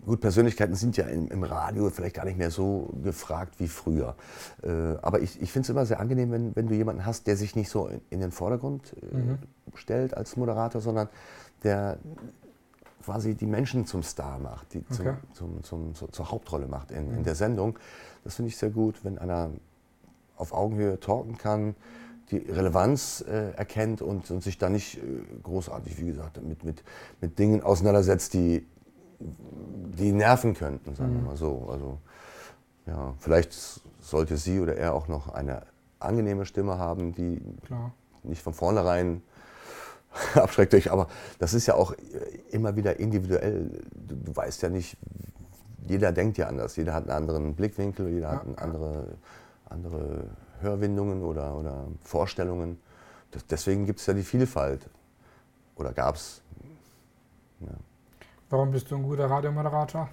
Gut, 0.06 0.22
Persönlichkeiten 0.22 0.76
sind 0.76 0.98
ja 0.98 1.06
im, 1.06 1.28
im, 1.30 1.44
Radio 1.44 1.90
vielleicht 1.90 2.16
gar 2.16 2.26
nicht 2.26 2.38
mehr 2.38 2.52
so 2.52 2.90
gefragt 3.04 3.56
wie 3.60 3.68
früher. 3.68 4.16
Äh, 4.62 4.70
aber 5.02 5.22
ich, 5.22 5.42
ich 5.42 5.52
finde 5.52 5.66
es 5.66 5.70
immer 5.70 5.86
sehr 5.86 6.00
angenehm, 6.00 6.32
wenn, 6.32 6.56
wenn 6.56 6.68
du 6.68 6.76
jemanden 6.76 7.06
hast, 7.06 7.28
der 7.28 7.38
sich 7.38 7.56
nicht 7.56 7.70
so 7.70 7.88
in, 7.88 8.02
in 8.10 8.20
den 8.20 8.32
Vordergrund 8.32 8.96
äh, 9.02 9.16
mhm. 9.16 9.38
stellt 9.76 10.16
als 10.16 10.36
Moderator, 10.36 10.82
sondern 10.82 11.10
der 11.64 11.98
quasi 13.04 13.36
die 13.36 13.46
Menschen 13.46 13.86
zum 13.86 14.04
Star 14.04 14.40
macht, 14.40 14.74
die 14.74 14.84
okay. 14.92 15.16
zum, 15.34 15.64
zum, 15.64 15.94
zum, 15.94 16.12
zur 16.12 16.32
Hauptrolle 16.32 16.68
macht 16.68 16.92
in, 16.92 17.12
mhm. 17.12 17.18
in 17.20 17.24
der 17.24 17.36
Sendung. 17.36 17.78
Das 18.24 18.36
finde 18.36 18.50
ich 18.50 18.58
sehr 18.58 18.70
gut, 18.70 19.04
wenn 19.04 19.18
einer 19.18 19.52
auf 20.38 20.54
Augenhöhe 20.54 21.00
talken 21.00 21.38
kann, 21.38 21.76
die 22.32 22.38
Relevanz 22.38 23.24
äh, 23.28 23.52
erkennt 23.52 24.02
und, 24.02 24.32
und, 24.32 24.42
sich 24.42 24.58
da 24.58 24.70
nicht 24.70 24.98
äh, 24.98 25.02
großartig, 25.44 26.00
wie 26.00 26.06
gesagt, 26.06 26.42
mit, 26.42 26.64
mit, 26.64 26.84
mit 27.22 27.38
Dingen 27.38 27.62
auseinandersetzt, 27.62 28.34
die 28.34 28.66
die 29.98 30.12
nerven 30.12 30.54
könnten, 30.54 30.96
sagen 30.96 31.14
wir 31.14 31.22
mhm. 31.22 31.28
mal 31.28 31.38
so. 31.38 31.68
Also, 31.72 31.98
ja, 32.86 33.14
vielleicht 33.20 33.54
sollte 34.02 34.38
sie 34.38 34.60
oder 34.60 34.76
er 34.76 34.94
auch 34.94 35.08
noch 35.08 35.30
eine 35.30 35.64
angenehme 36.00 36.46
Stimme 36.46 36.78
haben, 36.78 37.14
die 37.14 37.42
Klar. 37.66 37.94
nicht 38.24 38.42
von 38.42 38.54
vornherein 38.54 39.22
abschreckt 40.36 40.74
euch. 40.74 40.92
Aber 40.92 41.08
das 41.40 41.54
ist 41.54 41.66
ja 41.68 41.76
auch 41.76 41.94
immer 42.52 42.76
wieder 42.76 43.00
individuell. 43.00 43.82
Du, 43.94 44.16
du, 44.16 44.36
weißt 44.36 44.62
ja 44.62 44.70
nicht, 44.70 44.98
jeder 45.88 46.12
denkt 46.12 46.38
ja 46.38 46.48
anders. 46.48 46.76
Jeder 46.76 46.94
hat 46.94 47.04
einen 47.04 47.12
anderen 47.12 47.56
Blickwinkel, 47.56 48.10
jeder 48.10 48.30
ja. 48.30 48.36
hat 48.36 48.62
andere, 48.62 49.08
andere 49.70 50.24
Hörwindungen 50.62 51.24
oder, 51.24 51.56
oder 51.56 51.88
Vorstellungen. 52.04 52.80
Das, 53.32 53.46
deswegen 53.48 53.86
gibt 53.86 54.00
es 54.00 54.06
ja 54.06 54.14
die 54.14 54.24
Vielfalt. 54.24 54.90
Oder 55.76 55.92
gab 55.94 56.16
es. 56.16 56.42
Ja. 57.62 57.68
Warum 58.54 58.70
bist 58.70 58.92
du 58.92 58.98
ein 58.98 59.02
guter 59.02 59.28
Radiomoderator? 59.28 60.08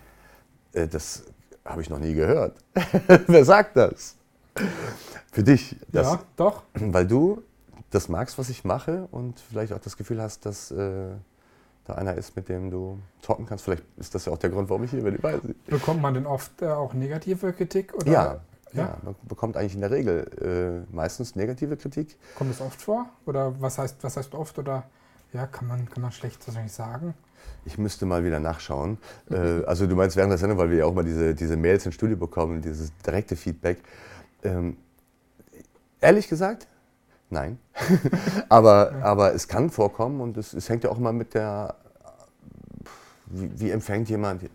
Äh, 0.72 0.88
das 0.88 1.24
habe 1.62 1.82
ich 1.82 1.90
noch 1.90 1.98
nie 1.98 2.14
gehört. 2.14 2.56
Wer 3.26 3.44
sagt 3.44 3.76
das? 3.76 4.16
Für 5.30 5.42
dich. 5.42 5.76
Das, 5.92 6.06
ja, 6.06 6.20
doch. 6.36 6.62
Weil 6.72 7.06
du 7.06 7.42
das 7.90 8.08
magst, 8.08 8.38
was 8.38 8.48
ich 8.48 8.64
mache 8.64 9.06
und 9.10 9.38
vielleicht 9.38 9.74
auch 9.74 9.78
das 9.78 9.98
Gefühl 9.98 10.22
hast, 10.22 10.46
dass 10.46 10.70
äh, 10.70 11.10
da 11.84 11.96
einer 11.96 12.14
ist, 12.14 12.34
mit 12.34 12.48
dem 12.48 12.70
du 12.70 12.98
talken 13.20 13.44
kannst. 13.44 13.64
Vielleicht 13.64 13.84
ist 13.98 14.14
das 14.14 14.24
ja 14.24 14.32
auch 14.32 14.38
der 14.38 14.48
Grund, 14.48 14.70
warum 14.70 14.84
ich 14.84 14.90
hier 14.90 15.02
bin. 15.02 15.16
Ich 15.16 15.22
weiß 15.22 15.42
nicht. 15.42 15.66
Bekommt 15.66 16.00
man 16.00 16.14
denn 16.14 16.24
oft 16.24 16.62
äh, 16.62 16.68
auch 16.68 16.94
negative 16.94 17.52
Kritik? 17.52 17.92
Oder? 17.92 18.10
Ja, 18.10 18.40
ja, 18.72 18.82
ja, 18.84 18.96
man 19.02 19.16
bekommt 19.28 19.58
eigentlich 19.58 19.74
in 19.74 19.82
der 19.82 19.90
Regel 19.90 20.86
äh, 20.88 20.94
meistens 20.96 21.36
negative 21.36 21.76
Kritik. 21.76 22.16
Kommt 22.36 22.52
es 22.52 22.62
oft 22.62 22.80
vor? 22.80 23.04
Oder 23.26 23.60
was 23.60 23.76
heißt, 23.76 24.02
was 24.02 24.16
heißt 24.16 24.34
oft? 24.34 24.58
Oder 24.58 24.84
ja, 25.32 25.46
kann 25.46 25.68
man, 25.68 25.88
kann 25.88 26.02
man 26.02 26.12
schlecht 26.12 26.46
wahrscheinlich 26.46 26.72
sagen? 26.72 27.14
Ich 27.64 27.78
müsste 27.78 28.06
mal 28.06 28.24
wieder 28.24 28.40
nachschauen. 28.40 28.98
Mhm. 29.28 29.64
also 29.66 29.86
du 29.86 29.94
meinst 29.94 30.16
während 30.16 30.30
der 30.30 30.38
Sendung, 30.38 30.58
weil 30.58 30.70
wir 30.70 30.78
ja 30.78 30.84
auch 30.84 30.94
mal 30.94 31.04
diese, 31.04 31.34
diese 31.34 31.56
Mails 31.56 31.86
ins 31.86 31.94
Studio 31.94 32.16
bekommen, 32.16 32.60
dieses 32.62 32.92
direkte 32.98 33.36
Feedback. 33.36 33.78
Ähm, 34.42 34.76
ehrlich 36.00 36.28
gesagt, 36.28 36.66
nein. 37.28 37.58
aber, 38.48 38.92
aber 39.02 39.34
es 39.34 39.46
kann 39.46 39.70
vorkommen 39.70 40.20
und 40.20 40.36
es, 40.36 40.52
es, 40.52 40.68
hängt 40.68 40.84
ja 40.84 40.90
auch 40.90 40.98
immer 40.98 41.12
mit 41.12 41.34
der, 41.34 41.74
wie, 43.26 43.60
wie 43.60 43.70
empfängt 43.70 44.08
jemand, 44.08 44.44
äh, 44.44 44.48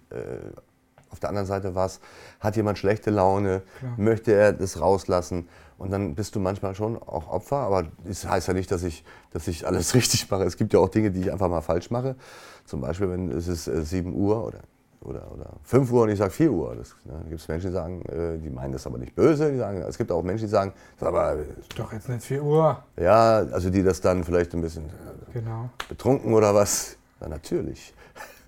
auf 1.10 1.20
der 1.20 1.30
anderen 1.30 1.48
Seite 1.48 1.76
was, 1.76 2.02
hat 2.40 2.56
jemand 2.58 2.78
schlechte 2.78 3.10
Laune, 3.10 3.62
Klar. 3.80 3.94
möchte 3.98 4.34
er 4.34 4.52
das 4.52 4.82
rauslassen 4.82 5.48
und 5.78 5.92
dann 5.92 6.16
bist 6.16 6.36
du 6.36 6.40
manchmal 6.40 6.76
schon 6.76 6.98
auch 6.98 7.28
Opfer, 7.30 7.58
aber 7.58 7.88
das 8.06 8.28
heißt 8.28 8.48
ja 8.48 8.54
nicht, 8.54 8.72
dass 8.72 8.84
ich, 8.84 9.04
dass 9.32 9.48
ich 9.48 9.68
alles 9.68 9.94
richtig 9.96 10.30
mache. 10.30 10.44
Es 10.44 10.58
gibt 10.58 10.74
ja 10.74 10.80
auch 10.80 10.90
Dinge, 10.90 11.12
die 11.12 11.22
ich 11.22 11.32
einfach 11.32 11.50
mal 11.50 11.62
falsch 11.62 11.92
mache. 11.92 12.16
Zum 12.66 12.82
Beispiel, 12.82 13.10
wenn 13.10 13.32
es 13.32 13.48
ist 13.48 13.68
äh, 13.68 13.84
7 13.84 14.14
Uhr 14.14 14.46
oder 14.46 14.60
oder, 15.06 15.32
oder 15.32 15.52
5 15.64 15.92
Uhr 15.92 16.04
und 16.04 16.10
ich 16.10 16.18
sage 16.18 16.32
4 16.32 16.52
Uhr. 16.52 16.76
Das, 16.76 16.96
ne, 17.06 17.24
gibt 17.30 17.40
es 17.40 17.48
Menschen, 17.48 17.68
die 17.68 17.74
sagen, 17.74 18.02
äh, 18.06 18.38
die 18.40 18.50
meinen 18.50 18.74
das 18.74 18.86
aber 18.88 18.98
nicht 18.98 19.16
böse. 19.16 19.52
Die 19.52 19.58
sagen, 19.58 19.82
es 19.82 19.98
gibt 19.98 20.12
auch 20.12 20.24
Menschen, 20.24 20.46
die 20.46 20.52
sagen, 20.52 20.74
aber. 21.00 21.38
Doch 21.78 21.94
jetzt 21.94 22.10
nicht 22.10 22.24
4 22.24 22.44
Uhr. 22.44 22.84
Ja, 23.00 23.38
also 23.38 23.70
die 23.70 23.84
das 23.84 24.02
dann 24.02 24.24
vielleicht 24.24 24.54
ein 24.54 24.62
bisschen 24.62 24.86
äh, 24.86 25.34
genau. 25.34 25.70
betrunken 25.88 26.34
oder 26.34 26.54
was. 26.54 26.98
Ja, 27.22 27.30
natürlich. 27.30 27.94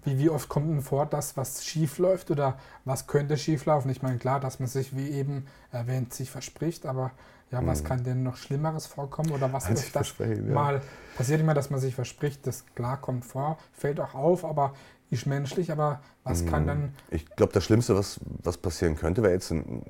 Wie, 0.07 0.19
wie 0.19 0.29
oft 0.29 0.47
kommt 0.47 0.69
denn 0.69 0.81
vor, 0.81 1.05
dass 1.05 1.35
was 1.35 1.65
schief 1.65 1.97
läuft 1.97 2.31
oder 2.31 2.57
was 2.85 3.07
könnte 3.07 3.37
schief 3.37 3.65
laufen? 3.65 3.89
Ich 3.89 4.01
meine, 4.01 4.17
klar, 4.17 4.39
dass 4.39 4.59
man 4.59 4.69
sich, 4.69 4.95
wie 4.95 5.09
eben 5.09 5.45
erwähnt, 5.71 6.13
sich 6.13 6.31
verspricht, 6.31 6.85
aber 6.85 7.11
ja, 7.51 7.65
was 7.65 7.83
mhm. 7.83 7.87
kann 7.87 8.03
denn 8.03 8.23
noch 8.23 8.37
Schlimmeres 8.37 8.87
vorkommen 8.87 9.31
oder 9.31 9.51
was 9.51 9.69
ist 9.69 9.95
das 9.95 10.17
mal 10.19 10.75
ja. 10.75 10.81
passiert 11.17 11.39
immer, 11.39 11.53
dass 11.53 11.69
man 11.69 11.79
sich 11.79 11.95
verspricht, 11.95 12.47
das 12.47 12.65
klar 12.75 12.99
kommt 12.99 13.25
vor, 13.25 13.57
fällt 13.73 13.99
auch 13.99 14.15
auf, 14.15 14.43
aber 14.43 14.73
ist 15.09 15.25
menschlich, 15.25 15.71
aber 15.71 16.01
was 16.23 16.45
kann 16.45 16.63
mhm. 16.63 16.67
dann. 16.67 16.93
Ich 17.11 17.25
glaube, 17.35 17.53
das 17.53 17.63
Schlimmste, 17.63 17.95
was, 17.95 18.19
was 18.43 18.57
passieren 18.57 18.95
könnte, 18.95 19.23
wäre 19.23 19.33
jetzt 19.33 19.51
ein, 19.51 19.83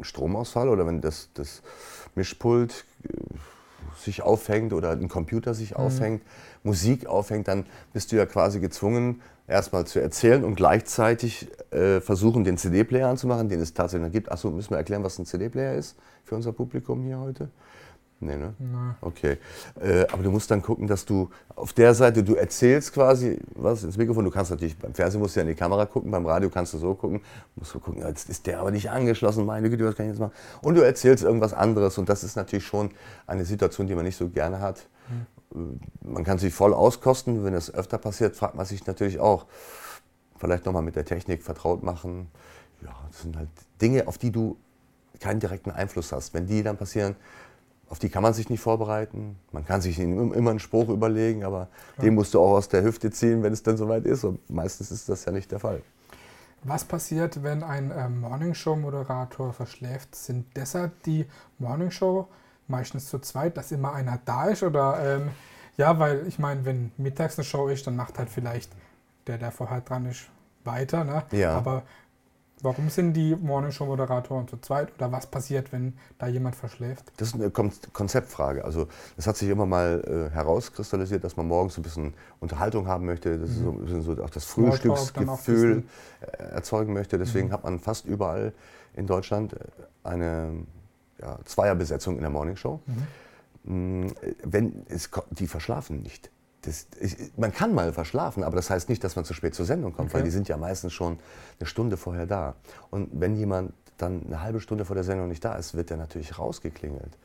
Stromausfall 0.00 0.68
oder 0.68 0.86
wenn 0.86 1.00
das, 1.00 1.28
das 1.34 1.62
Mischpult 2.14 2.84
äh, 3.04 3.08
sich 3.98 4.22
aufhängt 4.22 4.72
oder 4.72 4.90
ein 4.92 5.08
Computer 5.08 5.54
sich 5.54 5.72
mhm. 5.72 5.76
aufhängt, 5.76 6.22
Musik 6.62 7.06
aufhängt, 7.06 7.48
dann 7.48 7.66
bist 7.92 8.12
du 8.12 8.16
ja 8.16 8.26
quasi 8.26 8.60
gezwungen, 8.60 9.22
erstmal 9.46 9.86
zu 9.86 10.00
erzählen 10.00 10.44
und 10.44 10.54
gleichzeitig 10.54 11.48
äh, 11.70 12.00
versuchen, 12.00 12.44
den 12.44 12.58
CD-Player 12.58 13.08
anzumachen, 13.08 13.48
den 13.48 13.60
es 13.60 13.74
tatsächlich 13.74 14.12
gibt. 14.12 14.30
Achso, 14.30 14.50
müssen 14.50 14.70
wir 14.70 14.78
erklären, 14.78 15.04
was 15.04 15.18
ein 15.18 15.26
CD-Player 15.26 15.74
ist 15.74 15.96
für 16.24 16.34
unser 16.34 16.52
Publikum 16.52 17.02
hier 17.04 17.18
heute? 17.18 17.50
Nee, 18.18 18.36
ne? 18.36 18.54
Nein. 18.58 18.94
Okay. 19.02 19.36
Äh, 19.78 20.06
aber 20.10 20.22
du 20.22 20.30
musst 20.30 20.50
dann 20.50 20.62
gucken, 20.62 20.86
dass 20.86 21.04
du 21.04 21.28
auf 21.54 21.74
der 21.74 21.94
Seite, 21.94 22.24
du 22.24 22.34
erzählst 22.34 22.94
quasi 22.94 23.38
was 23.54 23.84
ins 23.84 23.98
Mikrofon. 23.98 24.24
Du 24.24 24.30
kannst 24.30 24.50
natürlich, 24.50 24.76
beim 24.78 24.94
Fernsehen 24.94 25.20
musst 25.20 25.36
du 25.36 25.40
ja 25.40 25.42
in 25.42 25.48
die 25.48 25.54
Kamera 25.54 25.84
gucken, 25.84 26.10
beim 26.10 26.24
Radio 26.24 26.48
kannst 26.48 26.72
du 26.72 26.78
so 26.78 26.94
gucken. 26.94 27.20
Musst 27.56 27.74
du 27.74 27.78
gucken, 27.78 28.02
jetzt 28.06 28.30
ist 28.30 28.46
der 28.46 28.60
aber 28.60 28.70
nicht 28.70 28.90
angeschlossen, 28.90 29.44
meine 29.44 29.68
Güte, 29.68 29.84
was 29.84 29.96
kann 29.96 30.06
ich 30.06 30.12
jetzt 30.12 30.20
machen? 30.20 30.32
Und 30.62 30.76
du 30.76 30.80
erzählst 30.80 31.24
irgendwas 31.24 31.52
anderes. 31.52 31.98
Und 31.98 32.08
das 32.08 32.24
ist 32.24 32.36
natürlich 32.36 32.64
schon 32.64 32.90
eine 33.26 33.44
Situation, 33.44 33.86
die 33.86 33.94
man 33.94 34.06
nicht 34.06 34.16
so 34.16 34.30
gerne 34.30 34.60
hat. 34.60 34.86
Mhm. 35.10 35.26
Man 35.50 36.24
kann 36.24 36.38
sich 36.38 36.52
voll 36.52 36.74
auskosten. 36.74 37.44
Wenn 37.44 37.52
das 37.52 37.72
öfter 37.72 37.98
passiert, 37.98 38.36
fragt 38.36 38.54
man 38.54 38.66
sich 38.66 38.86
natürlich 38.86 39.20
auch, 39.20 39.46
vielleicht 40.38 40.66
nochmal 40.66 40.82
mit 40.82 40.96
der 40.96 41.04
Technik 41.04 41.42
vertraut 41.42 41.82
machen. 41.82 42.28
Ja, 42.82 42.94
das 43.10 43.22
sind 43.22 43.36
halt 43.36 43.48
Dinge, 43.80 44.06
auf 44.06 44.18
die 44.18 44.30
du 44.30 44.56
keinen 45.20 45.40
direkten 45.40 45.70
Einfluss 45.70 46.12
hast. 46.12 46.34
Wenn 46.34 46.46
die 46.46 46.62
dann 46.62 46.76
passieren, 46.76 47.16
auf 47.88 47.98
die 47.98 48.08
kann 48.08 48.22
man 48.22 48.34
sich 48.34 48.50
nicht 48.50 48.60
vorbereiten. 48.60 49.36
Man 49.52 49.64
kann 49.64 49.80
sich 49.80 49.98
immer 49.98 50.50
einen 50.50 50.58
Spruch 50.58 50.88
überlegen, 50.88 51.44
aber 51.44 51.68
ja. 51.96 52.04
den 52.04 52.14
musst 52.14 52.34
du 52.34 52.40
auch 52.40 52.56
aus 52.56 52.68
der 52.68 52.82
Hüfte 52.82 53.10
ziehen, 53.10 53.42
wenn 53.42 53.52
es 53.52 53.62
dann 53.62 53.76
soweit 53.76 54.04
ist. 54.04 54.24
Und 54.24 54.50
meistens 54.50 54.90
ist 54.90 55.08
das 55.08 55.24
ja 55.24 55.32
nicht 55.32 55.50
der 55.52 55.60
Fall. 55.60 55.82
Was 56.64 56.84
passiert, 56.84 57.44
wenn 57.44 57.62
ein 57.62 57.92
ähm, 57.96 58.20
Morningshow-Moderator 58.20 59.52
verschläft? 59.52 60.16
Sind 60.16 60.46
deshalb 60.56 61.00
die 61.04 61.26
Morningshow 61.58 62.26
meistens 62.68 63.08
zu 63.08 63.18
zweit, 63.18 63.56
dass 63.56 63.72
immer 63.72 63.92
einer 63.92 64.18
da 64.24 64.46
ist? 64.46 64.62
Oder 64.62 64.98
ähm, 65.16 65.30
ja, 65.76 65.98
weil 65.98 66.26
ich 66.26 66.38
meine, 66.38 66.64
wenn 66.64 66.92
mittags 66.96 67.38
eine 67.38 67.44
Show 67.44 67.68
ist, 67.68 67.86
dann 67.86 67.96
macht 67.96 68.18
halt 68.18 68.30
vielleicht 68.30 68.70
der, 69.26 69.38
der 69.38 69.50
vorher 69.50 69.80
dran 69.80 70.06
ist, 70.06 70.28
weiter. 70.64 71.04
Ne? 71.04 71.22
Ja. 71.32 71.56
Aber 71.56 71.82
Warum 72.62 72.88
sind 72.88 73.12
die 73.12 73.36
Morningshow-Moderatoren 73.36 74.48
zu 74.48 74.56
zweit 74.56 74.88
oder 74.96 75.12
was 75.12 75.26
passiert, 75.26 75.72
wenn 75.72 75.92
da 76.18 76.26
jemand 76.26 76.56
verschläft? 76.56 77.04
Das 77.18 77.28
ist 77.28 77.34
eine 77.34 77.50
Konzeptfrage. 77.50 78.64
Also 78.64 78.88
es 79.18 79.26
hat 79.26 79.36
sich 79.36 79.50
immer 79.50 79.66
mal 79.66 80.02
äh, 80.06 80.34
herauskristallisiert, 80.34 81.22
dass 81.22 81.36
man 81.36 81.46
morgens 81.46 81.76
ein 81.76 81.82
bisschen 81.82 82.14
Unterhaltung 82.40 82.86
haben 82.86 83.04
möchte, 83.04 83.38
dass 83.38 83.50
mhm. 83.50 83.64
so 83.64 83.70
ein 83.72 83.78
bisschen 83.80 84.02
so 84.02 84.24
auch 84.24 84.30
das 84.30 84.46
Frühstücksgefühl 84.46 85.84
erzeugen 86.38 86.94
möchte. 86.94 87.18
Deswegen 87.18 87.48
mhm. 87.48 87.52
hat 87.52 87.64
man 87.64 87.78
fast 87.78 88.06
überall 88.06 88.54
in 88.94 89.06
Deutschland 89.06 89.52
äh, 89.52 89.58
eine 90.02 90.52
ja, 91.20 91.38
Zweierbesetzung 91.44 92.16
in 92.16 92.22
der 92.22 92.30
Morningshow. 92.30 92.80
Mhm. 93.64 94.14
Wenn 94.44 94.86
es, 94.88 95.10
die 95.30 95.46
verschlafen 95.46 96.02
nicht 96.02 96.30
das, 96.66 96.86
ich, 97.00 97.16
man 97.36 97.52
kann 97.52 97.74
mal 97.74 97.92
verschlafen, 97.92 98.42
aber 98.42 98.56
das 98.56 98.70
heißt 98.70 98.88
nicht, 98.88 99.02
dass 99.04 99.16
man 99.16 99.24
zu 99.24 99.34
spät 99.34 99.54
zur 99.54 99.66
Sendung 99.66 99.92
kommt, 99.92 100.10
okay. 100.10 100.18
weil 100.18 100.24
die 100.24 100.30
sind 100.30 100.48
ja 100.48 100.56
meistens 100.56 100.92
schon 100.92 101.18
eine 101.58 101.66
Stunde 101.66 101.96
vorher 101.96 102.26
da. 102.26 102.54
Und 102.90 103.08
wenn 103.12 103.36
jemand 103.36 103.72
dann 103.96 104.24
eine 104.26 104.42
halbe 104.42 104.60
Stunde 104.60 104.84
vor 104.84 104.94
der 104.94 105.04
Sendung 105.04 105.28
nicht 105.28 105.44
da 105.44 105.54
ist, 105.54 105.74
wird 105.74 105.90
er 105.90 105.96
natürlich 105.96 106.38
rausgeklingelt. 106.38 107.16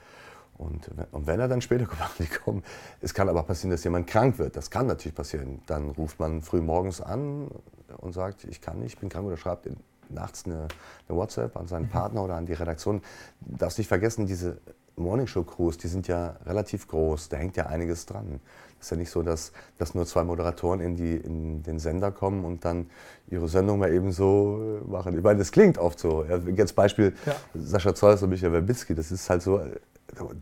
Und, 0.58 0.90
und 1.12 1.26
wenn 1.26 1.40
er 1.40 1.48
dann 1.48 1.62
später 1.62 1.88
kommt, 2.46 2.66
es 3.02 3.14
kann 3.14 3.28
aber 3.30 3.44
passieren, 3.44 3.72
dass 3.72 3.84
jemand 3.84 4.08
krank 4.08 4.38
wird. 4.38 4.56
Das 4.56 4.70
kann 4.70 4.86
natürlich 4.86 5.16
passieren. 5.16 5.62
Dann 5.66 5.90
ruft 5.90 6.20
man 6.20 6.42
früh 6.42 6.62
morgens 6.62 7.02
an 7.02 7.50
und 7.98 8.14
sagt, 8.14 8.44
ich 8.44 8.62
kann 8.62 8.80
nicht, 8.80 8.94
ich 8.94 9.00
bin 9.00 9.10
krank 9.10 9.26
oder 9.26 9.38
schreibt 9.38 9.68
nachts 10.14 10.46
eine, 10.46 10.68
eine 11.08 11.18
WhatsApp 11.18 11.56
an 11.58 11.68
seinen. 11.68 11.92
Partner 11.92 12.24
oder 12.24 12.36
an 12.36 12.46
die 12.46 12.54
Redaktion. 12.54 13.02
Du 13.42 13.58
darfst 13.58 13.78
nicht 13.78 13.88
vergessen, 13.88 14.26
diese 14.26 14.58
Morningshow-Crews, 14.96 15.78
die 15.78 15.88
sind 15.88 16.08
ja 16.08 16.36
relativ 16.46 16.88
groß, 16.88 17.30
da 17.30 17.38
hängt 17.38 17.56
ja 17.58 17.68
einiges 17.68 18.06
dran. 18.06 18.40
Es 18.80 18.88
ist 18.88 18.92
ja 18.92 18.98
nicht 18.98 19.12
so, 19.12 19.22
dass, 19.22 19.52
dass 19.78 19.94
nur 19.94 20.06
zwei 20.08 20.24
Moderatoren 20.24 20.80
in, 20.80 20.96
die, 20.96 21.16
in 21.16 21.62
den 21.62 21.78
Sender 21.78 22.12
kommen 22.12 22.46
und 22.46 22.66
dann 22.66 22.90
ihre 23.30 23.48
Sendung 23.48 23.80
mal 23.80 23.94
eben 23.94 24.12
so 24.12 24.82
äh, 24.84 24.90
machen. 24.90 25.16
Ich 25.16 25.24
meine, 25.24 25.38
das 25.38 25.52
klingt 25.52 25.78
oft 25.78 26.00
so. 26.00 26.26
Jetzt 26.56 26.76
Beispiel 26.76 27.14
ja. 27.26 27.36
Sascha 27.54 27.94
Zeus 27.94 28.24
und 28.24 28.30
Michael 28.30 28.54
Werbitzki, 28.54 28.96
das 28.96 29.12
ist 29.12 29.30
halt 29.30 29.44
so, 29.44 29.60
äh, 29.60 29.80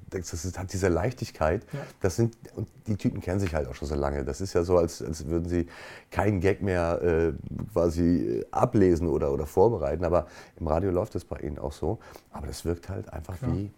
das 0.10 0.58
hat 0.58 0.74
diese 0.74 0.88
Leichtigkeit. 0.88 1.66
Ja. 1.72 1.80
Das 2.02 2.16
sind, 2.16 2.36
und 2.56 2.68
die 2.88 2.96
Typen 2.96 3.22
kennen 3.22 3.40
sich 3.40 3.54
halt 3.54 3.68
auch 3.68 3.76
schon 3.76 3.88
so 3.88 3.96
lange. 3.96 4.24
Das 4.24 4.42
ist 4.42 4.54
ja 4.54 4.64
so, 4.64 4.78
als, 4.78 5.02
als 5.02 5.28
würden 5.28 5.48
sie 5.48 5.68
keinen 6.12 6.40
Gag 6.40 6.62
mehr 6.62 7.02
äh, 7.02 7.34
quasi 7.74 8.46
ablesen 8.52 9.08
oder, 9.08 9.32
oder 9.32 9.46
vorbereiten. 9.46 10.04
Aber 10.04 10.28
im 10.60 10.68
Radio 10.68 10.92
läuft 10.92 11.16
das 11.16 11.26
bei 11.26 11.40
ihnen 11.40 11.60
auch 11.60 11.74
so. 11.74 12.00
Aber 12.32 12.48
das 12.48 12.66
wirkt 12.66 12.90
halt 12.90 13.12
einfach 13.14 13.36
wie. 13.42 13.72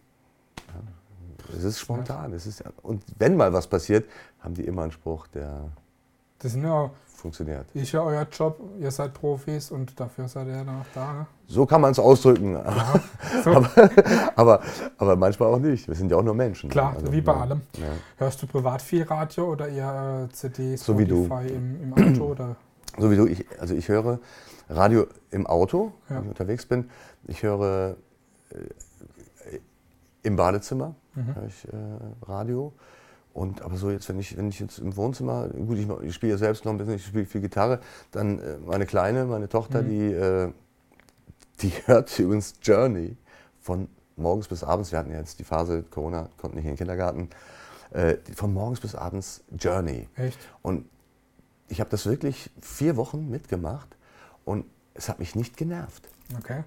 Ja, 0.68 1.56
es 1.58 1.64
ist 1.64 1.80
spontan. 1.80 2.34
Es 2.34 2.46
ist, 2.46 2.64
und 2.82 3.04
wenn 3.18 3.36
mal 3.36 3.52
was 3.52 3.68
passiert, 3.68 4.06
haben 4.40 4.54
die 4.54 4.66
immer 4.66 4.84
einen 4.84 4.92
Spruch, 4.92 5.28
der 5.28 5.72
das 6.42 6.54
sind 6.54 6.64
ja, 6.64 6.90
funktioniert. 7.16 7.66
Ist 7.74 7.92
ja 7.92 8.02
euer 8.02 8.28
Job, 8.32 8.60
ihr 8.80 8.90
seid 8.92 9.14
Profis 9.14 9.72
und 9.72 10.00
dafür 10.00 10.28
seid 10.28 10.48
ihr 10.48 10.54
dann 10.54 10.70
auch 10.70 10.86
da. 10.94 11.28
So 11.48 11.66
kann 11.66 11.82
man 11.82 11.92
es 11.92 12.00
ausdrücken. 12.00 12.54
Ja, 12.54 13.00
so. 13.44 13.52
aber, 13.52 13.70
aber, 14.36 14.62
aber, 14.98 15.16
manchmal 15.16 15.54
auch 15.54 15.60
nicht. 15.60 15.88
Wir 15.88 15.96
sind 15.96 16.10
ja 16.10 16.18
auch 16.18 16.24
nur 16.24 16.34
Menschen. 16.34 16.70
Klar, 16.70 16.96
also, 16.96 17.12
wie 17.12 17.22
bei 17.22 17.34
ja, 17.34 17.42
allem. 17.42 17.62
Ja. 17.74 17.88
Hörst 18.18 18.42
du 18.42 18.48
privat 18.48 18.82
viel 18.82 19.04
Radio 19.04 19.52
oder 19.52 19.68
eher 19.68 20.28
CD, 20.32 20.76
so 20.76 20.94
du. 20.94 21.30
Im, 21.48 21.84
im 21.84 21.94
Auto? 21.94 22.26
oder? 22.26 22.56
So 22.98 23.10
wie 23.10 23.16
du. 23.16 23.26
Ich, 23.26 23.46
also 23.58 23.74
ich 23.74 23.88
höre 23.88 24.20
Radio 24.70 25.08
im 25.30 25.48
Auto, 25.48 25.94
wenn 26.10 26.24
ich 26.24 26.28
unterwegs 26.28 26.66
bin. 26.66 26.90
Ich 27.26 27.42
höre 27.42 27.96
äh, 28.50 29.60
im 30.24 30.36
Badezimmer 30.36 30.94
mhm. 31.16 31.36
höre 31.36 31.46
ich 31.46 31.68
äh, 31.68 31.78
Radio. 32.28 32.74
Und 33.34 33.62
aber 33.62 33.78
so 33.78 33.89
jetzt, 33.89 34.10
wenn 34.10 34.20
ich, 34.20 34.36
wenn 34.36 34.50
ich 34.50 34.60
jetzt 34.60 34.80
im 34.80 34.96
Wohnzimmer, 34.98 35.48
gut, 35.50 35.78
ich, 35.78 35.88
ich 36.04 36.13
spiele 36.13 36.34
ja 36.34 36.38
selbst 36.38 36.65
noch 36.65 36.74
ein 36.74 36.78
bisschen, 36.78 36.96
ich 36.96 37.06
spiele 37.06 37.26
viel 37.26 37.41
Gitarre, 37.41 37.80
dann 38.12 38.39
äh, 38.39 38.58
meine 38.58 38.86
Kleine, 38.86 39.26
meine 39.26 39.48
Tochter, 39.48 39.82
mhm. 39.82 39.89
die, 39.89 40.12
äh, 40.12 40.52
die 41.62 41.72
hört 41.86 42.17
übrigens 42.20 42.56
Journey 42.62 43.15
von 43.62 43.88
morgens 44.17 44.48
bis 44.48 44.63
abends. 44.63 44.91
Wir 44.91 45.00
hatten 45.00 45.12
ja 45.12 45.20
jetzt 45.20 45.39
die 45.39 45.44
Phase, 45.44 45.84
Corona, 45.84 46.30
konnten 46.38 46.58
nicht 46.58 46.65
in 46.65 46.72
den 46.72 46.78
Kindergarten. 46.78 47.30
Äh, 47.91 48.17
von 48.36 48.54
morgens 48.54 48.80
bis 48.80 48.96
abends 48.96 49.44
Journey. 49.58 50.08
Echt? 50.15 50.39
Und 50.62 50.88
ich 51.67 51.80
habe 51.80 51.89
das 51.89 52.06
wirklich 52.06 52.50
vier 52.62 52.98
Wochen 52.98 53.30
mitgemacht 53.30 53.96
und 54.44 54.65
es 54.94 55.08
hat 55.08 55.20
mich 55.20 55.36
nicht 55.36 55.56
genervt. 55.56 56.10
Okay. 56.38 56.63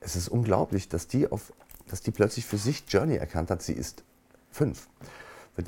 Es 0.00 0.16
ist 0.16 0.28
unglaublich, 0.28 0.88
dass 0.88 1.08
die 1.08 1.30
auf 1.30 1.52
dass 1.90 2.02
die 2.02 2.10
plötzlich 2.10 2.46
für 2.46 2.56
sich 2.56 2.84
Journey 2.88 3.16
erkannt 3.16 3.50
hat. 3.50 3.62
Sie 3.62 3.72
ist 3.72 4.04
fünf, 4.50 4.88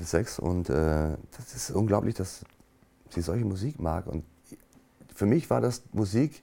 jetzt 0.01 0.11
sechs 0.11 0.39
und 0.39 0.69
äh, 0.71 1.17
das 1.37 1.55
ist 1.55 1.71
unglaublich, 1.71 2.15
dass 2.15 2.45
sie 3.11 3.21
solche 3.21 3.45
Musik 3.45 3.81
mag. 3.81 4.07
Und 4.07 4.25
für 5.15 5.27
mich 5.27 5.51
war 5.51 5.61
das 5.61 5.83
Musik, 5.93 6.43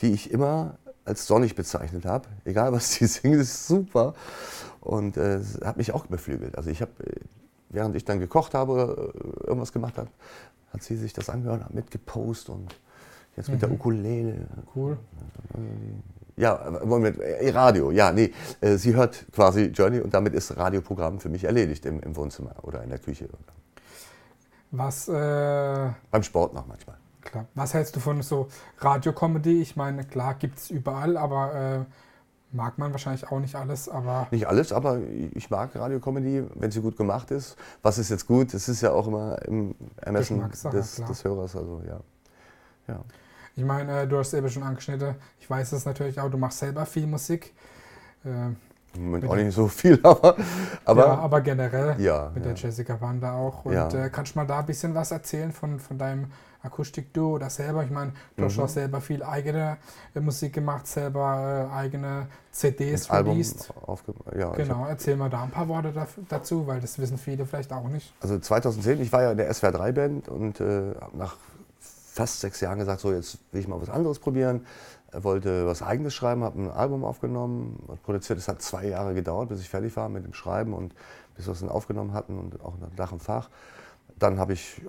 die 0.00 0.12
ich 0.12 0.30
immer 0.30 0.78
als 1.04 1.26
sonnig 1.26 1.54
bezeichnet 1.54 2.04
habe. 2.04 2.28
Egal 2.44 2.72
was 2.72 2.94
sie 2.94 3.06
singen, 3.06 3.40
ist 3.40 3.66
super. 3.66 4.14
Und 4.80 5.16
äh, 5.16 5.40
hat 5.64 5.76
mich 5.76 5.92
auch 5.92 6.06
beflügelt. 6.06 6.56
Also 6.56 6.70
ich 6.70 6.80
habe, 6.82 6.92
während 7.68 7.96
ich 7.96 8.04
dann 8.04 8.20
gekocht 8.20 8.54
habe, 8.54 9.12
äh, 9.14 9.46
irgendwas 9.46 9.72
gemacht 9.72 9.98
habe, 9.98 10.10
hat 10.72 10.82
sie 10.82 10.96
sich 10.96 11.12
das 11.12 11.30
angehört, 11.30 11.64
hat 11.64 11.74
mitgepostet 11.74 12.54
und 12.54 12.74
jetzt 13.36 13.48
mit 13.48 13.56
mhm. 13.56 13.60
der 13.60 13.70
Ukulele. 13.72 14.46
Cool. 14.74 14.98
Ja, 16.36 16.80
Moment, 16.84 17.18
äh, 17.18 17.50
Radio, 17.50 17.90
ja, 17.90 18.12
nee. 18.12 18.32
Äh, 18.60 18.76
sie 18.76 18.94
hört 18.94 19.26
quasi 19.32 19.66
Journey 19.66 20.00
und 20.00 20.12
damit 20.12 20.34
ist 20.34 20.54
Radioprogramm 20.56 21.18
für 21.18 21.30
mich 21.30 21.44
erledigt 21.44 21.86
im, 21.86 22.00
im 22.00 22.14
Wohnzimmer 22.14 22.54
oder 22.62 22.82
in 22.82 22.90
der 22.90 22.98
Küche. 22.98 23.28
Was? 24.70 25.08
Äh, 25.08 25.90
Beim 26.10 26.22
Sport 26.22 26.52
noch 26.52 26.66
manchmal. 26.66 26.96
Klar. 27.22 27.46
Was 27.54 27.72
hältst 27.74 27.96
du 27.96 28.00
von 28.00 28.20
so 28.22 28.48
Radiocomedy? 28.78 29.62
Ich 29.62 29.76
meine, 29.76 30.04
klar, 30.04 30.34
gibt 30.34 30.58
es 30.58 30.70
überall, 30.70 31.16
aber 31.16 31.54
äh, 31.54 32.54
mag 32.54 32.76
man 32.78 32.92
wahrscheinlich 32.92 33.30
auch 33.30 33.40
nicht 33.40 33.54
alles, 33.54 33.88
aber. 33.88 34.28
Nicht 34.30 34.46
alles, 34.46 34.72
aber 34.72 35.00
ich 35.34 35.48
mag 35.50 35.74
Radiocomedy, 35.74 36.44
wenn 36.54 36.70
sie 36.70 36.82
gut 36.82 36.96
gemacht 36.96 37.30
ist. 37.30 37.56
Was 37.82 37.98
ist 37.98 38.10
jetzt 38.10 38.26
gut? 38.26 38.52
Das 38.52 38.68
ist 38.68 38.82
ja 38.82 38.92
auch 38.92 39.06
immer 39.06 39.42
im 39.46 39.74
Ermessen 39.96 40.44
des, 40.72 40.96
des, 40.96 41.24
Hörers. 41.24 41.56
Also, 41.56 41.82
ja. 41.86 42.00
ja. 42.88 43.00
Ich 43.56 43.64
meine, 43.64 44.06
du 44.06 44.18
hast 44.18 44.34
eben 44.34 44.50
schon 44.50 44.62
angeschnitten, 44.62 45.14
ich 45.40 45.48
weiß 45.48 45.72
es 45.72 45.86
natürlich 45.86 46.20
auch, 46.20 46.30
du 46.30 46.36
machst 46.36 46.58
selber 46.58 46.84
viel 46.84 47.06
Musik. 47.06 47.54
Äh, 48.22 48.28
Im 48.94 49.04
Moment 49.06 49.26
auch 49.26 49.34
nicht 49.34 49.54
so 49.54 49.66
viel, 49.66 49.98
aber. 50.02 50.36
aber 50.84 51.06
ja, 51.06 51.18
aber 51.18 51.40
generell 51.40 51.98
ja, 51.98 52.30
mit 52.34 52.44
ja. 52.44 52.52
der 52.52 52.62
Jessica 52.62 53.00
Wanda 53.00 53.32
auch. 53.32 53.64
Und 53.64 53.94
äh, 53.94 54.10
kannst 54.12 54.34
du 54.34 54.40
mal 54.40 54.44
da 54.44 54.58
ein 54.58 54.66
bisschen 54.66 54.94
was 54.94 55.10
erzählen 55.10 55.52
von, 55.52 55.80
von 55.80 55.96
deinem 55.96 56.26
Akustikduo 56.62 57.36
oder 57.36 57.48
selber? 57.48 57.82
Ich 57.82 57.90
meine, 57.90 58.12
du 58.36 58.42
mhm. 58.42 58.46
hast 58.46 58.58
auch 58.58 58.68
selber 58.68 59.00
viel 59.00 59.22
eigene 59.22 59.78
äh, 60.14 60.20
Musik 60.20 60.52
gemacht, 60.52 60.86
selber 60.86 61.70
äh, 61.72 61.74
eigene 61.74 62.26
CDs 62.50 63.08
Album 63.08 63.32
released. 63.32 63.72
Ja, 64.38 64.50
genau, 64.50 64.84
erzähl 64.86 65.16
mal 65.16 65.30
da 65.30 65.44
ein 65.44 65.50
paar 65.50 65.68
Worte 65.68 65.94
dazu, 66.28 66.66
weil 66.66 66.82
das 66.82 66.98
wissen 66.98 67.16
viele 67.16 67.46
vielleicht 67.46 67.72
auch 67.72 67.88
nicht. 67.88 68.12
Also 68.20 68.38
2010, 68.38 69.00
ich 69.00 69.10
war 69.10 69.22
ja 69.22 69.30
in 69.30 69.38
der 69.38 69.52
SWR 69.54 69.72
3 69.72 69.92
Band 69.92 70.28
und 70.28 70.60
äh, 70.60 70.92
nach 71.14 71.36
fast 72.16 72.40
sechs 72.40 72.60
Jahren 72.60 72.78
gesagt, 72.78 73.00
so 73.00 73.12
jetzt 73.12 73.38
will 73.52 73.60
ich 73.60 73.68
mal 73.68 73.80
was 73.80 73.90
anderes 73.90 74.18
probieren. 74.18 74.66
Er 75.12 75.22
wollte 75.22 75.66
was 75.66 75.82
Eigenes 75.82 76.14
schreiben, 76.14 76.42
habe 76.42 76.60
ein 76.62 76.70
Album 76.70 77.04
aufgenommen, 77.04 77.78
produziert. 78.04 78.38
Es 78.38 78.48
hat 78.48 78.62
zwei 78.62 78.86
Jahre 78.86 79.14
gedauert, 79.14 79.50
bis 79.50 79.60
ich 79.60 79.68
fertig 79.68 79.94
war 79.96 80.08
mit 80.08 80.24
dem 80.24 80.32
Schreiben 80.32 80.72
und 80.72 80.94
bis 81.36 81.46
wir 81.46 81.52
es 81.52 81.60
dann 81.60 81.68
aufgenommen 81.68 82.14
hatten 82.14 82.38
und 82.38 82.64
auch 82.64 82.78
nach 82.78 82.90
Dach 82.96 83.12
und 83.12 83.22
Fach. 83.22 83.50
Dann 84.18 84.38
habe 84.38 84.54
ich 84.54 84.80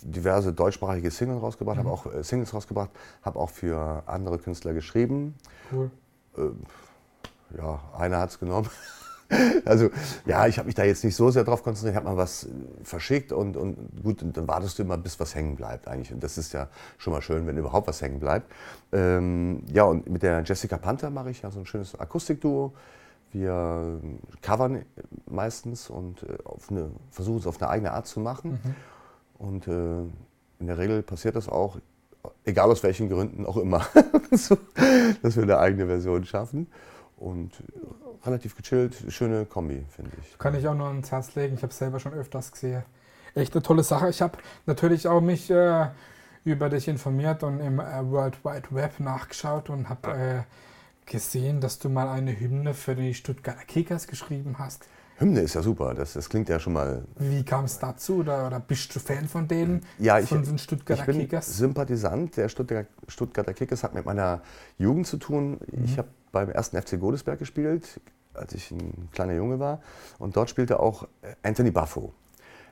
diverse 0.00 0.54
deutschsprachige 0.54 1.10
Singles 1.10 1.42
rausgebracht, 1.42 1.76
mhm. 1.76 1.80
habe 1.80 1.90
auch 1.90 2.06
äh, 2.06 2.24
Singles 2.24 2.54
rausgebracht, 2.54 2.90
habe 3.20 3.38
auch 3.38 3.50
für 3.50 4.02
andere 4.06 4.38
Künstler 4.38 4.72
geschrieben. 4.72 5.34
Cool. 5.70 5.90
Äh, 6.38 7.58
ja, 7.58 7.80
einer 7.98 8.18
hat 8.18 8.30
es 8.30 8.38
genommen. 8.40 8.70
also 9.64 9.90
ja, 10.24 10.46
ich 10.46 10.58
habe 10.58 10.66
mich 10.66 10.74
da 10.74 10.84
jetzt 10.84 11.04
nicht 11.04 11.16
so 11.16 11.30
sehr 11.30 11.44
drauf 11.44 11.62
konzentriert. 11.62 11.94
Ich 11.94 11.96
habe 11.96 12.08
mal 12.08 12.16
was 12.16 12.44
äh, 12.44 12.48
verschickt 12.82 13.32
und, 13.32 13.56
und 13.56 13.76
gut, 14.02 14.22
und 14.22 14.36
dann 14.36 14.46
wartest 14.46 14.78
du 14.78 14.82
immer, 14.82 14.96
bis 14.96 15.18
was 15.18 15.34
hängen 15.34 15.56
bleibt 15.56 15.88
eigentlich. 15.88 16.12
Und 16.12 16.22
das 16.22 16.38
ist 16.38 16.52
ja 16.52 16.68
schon 16.98 17.12
mal 17.12 17.22
schön, 17.22 17.46
wenn 17.46 17.56
überhaupt 17.56 17.88
was 17.88 18.02
hängen 18.02 18.20
bleibt. 18.20 18.50
Ähm, 18.92 19.62
ja, 19.72 19.84
und 19.84 20.08
mit 20.08 20.22
der 20.22 20.42
Jessica 20.44 20.78
Panther 20.78 21.10
mache 21.10 21.30
ich 21.30 21.42
ja 21.42 21.50
so 21.50 21.60
ein 21.60 21.66
schönes 21.66 21.98
Akustikduo. 21.98 22.72
Wir 23.32 24.00
covern 24.40 24.84
meistens 25.28 25.90
und 25.90 26.22
äh, 26.22 26.38
eine, 26.70 26.90
versuchen 27.10 27.38
es 27.38 27.46
auf 27.46 27.60
eine 27.60 27.70
eigene 27.70 27.92
Art 27.92 28.06
zu 28.06 28.20
machen. 28.20 28.52
Mhm. 28.62 28.74
Und 29.38 29.68
äh, 29.68 30.02
in 30.58 30.66
der 30.66 30.78
Regel 30.78 31.02
passiert 31.02 31.36
das 31.36 31.48
auch, 31.48 31.78
egal 32.44 32.70
aus 32.70 32.82
welchen 32.82 33.08
Gründen 33.08 33.44
auch 33.44 33.56
immer, 33.56 33.86
so, 34.30 34.56
dass 35.22 35.36
wir 35.36 35.42
eine 35.42 35.58
eigene 35.58 35.86
Version 35.86 36.24
schaffen. 36.24 36.68
Und 37.16 37.52
relativ 38.24 38.56
gechillt, 38.56 38.94
schöne 39.08 39.46
Kombi, 39.46 39.84
finde 39.88 40.10
ich. 40.20 40.38
Kann 40.38 40.54
ich 40.54 40.68
auch 40.68 40.74
nur 40.74 40.88
ans 40.88 41.10
Herz 41.10 41.34
legen. 41.34 41.54
Ich 41.54 41.62
habe 41.62 41.70
es 41.70 41.78
selber 41.78 41.98
schon 41.98 42.12
öfters 42.12 42.52
gesehen. 42.52 42.82
Echt 43.34 43.54
eine 43.54 43.62
tolle 43.62 43.82
Sache. 43.82 44.10
Ich 44.10 44.20
habe 44.20 44.38
natürlich 44.66 45.08
auch 45.08 45.20
mich 45.20 45.50
äh, 45.50 45.86
über 46.44 46.68
dich 46.68 46.88
informiert 46.88 47.42
und 47.42 47.60
im 47.60 47.80
äh, 47.80 48.10
World 48.10 48.44
Wide 48.44 48.68
Web 48.70 49.00
nachgeschaut 49.00 49.70
und 49.70 49.88
habe 49.88 50.12
äh, 50.12 50.42
gesehen, 51.10 51.60
dass 51.60 51.78
du 51.78 51.88
mal 51.88 52.08
eine 52.08 52.38
Hymne 52.38 52.74
für 52.74 52.94
die 52.94 53.14
Stuttgarter 53.14 53.64
Kickers 53.64 54.06
geschrieben 54.06 54.56
hast. 54.58 54.86
Hymne 55.18 55.40
ist 55.40 55.54
ja 55.54 55.62
super, 55.62 55.94
das, 55.94 56.12
das 56.12 56.28
klingt 56.28 56.48
ja 56.50 56.58
schon 56.60 56.74
mal. 56.74 57.04
Wie 57.18 57.42
kam 57.42 57.64
es 57.64 57.78
dazu? 57.78 58.16
Oder, 58.16 58.46
oder, 58.46 58.60
bist 58.60 58.94
du 58.94 59.00
Fan 59.00 59.26
von 59.28 59.48
denen? 59.48 59.82
Ja, 59.98 60.18
ich, 60.18 60.28
von 60.28 60.42
den 60.42 60.58
Stuttgarter 60.58 61.02
ich 61.02 61.06
bin 61.06 61.18
Kickers? 61.20 61.56
Sympathisant 61.56 62.36
der 62.36 62.50
Stuttgarter, 62.50 62.88
Stuttgarter 63.08 63.54
Kickers, 63.54 63.82
hat 63.82 63.94
mit 63.94 64.04
meiner 64.04 64.42
Jugend 64.76 65.06
zu 65.06 65.16
tun. 65.16 65.58
Mhm. 65.72 65.84
Ich 65.84 65.96
habe 65.96 66.08
beim 66.36 66.50
ersten 66.50 66.80
FC 66.80 67.00
Godesberg 67.00 67.38
gespielt, 67.38 67.98
als 68.34 68.52
ich 68.52 68.70
ein 68.70 69.08
kleiner 69.12 69.32
Junge 69.32 69.58
war. 69.58 69.80
Und 70.18 70.36
dort 70.36 70.50
spielte 70.50 70.80
auch 70.80 71.08
Anthony 71.42 71.70
Buffo. 71.70 72.12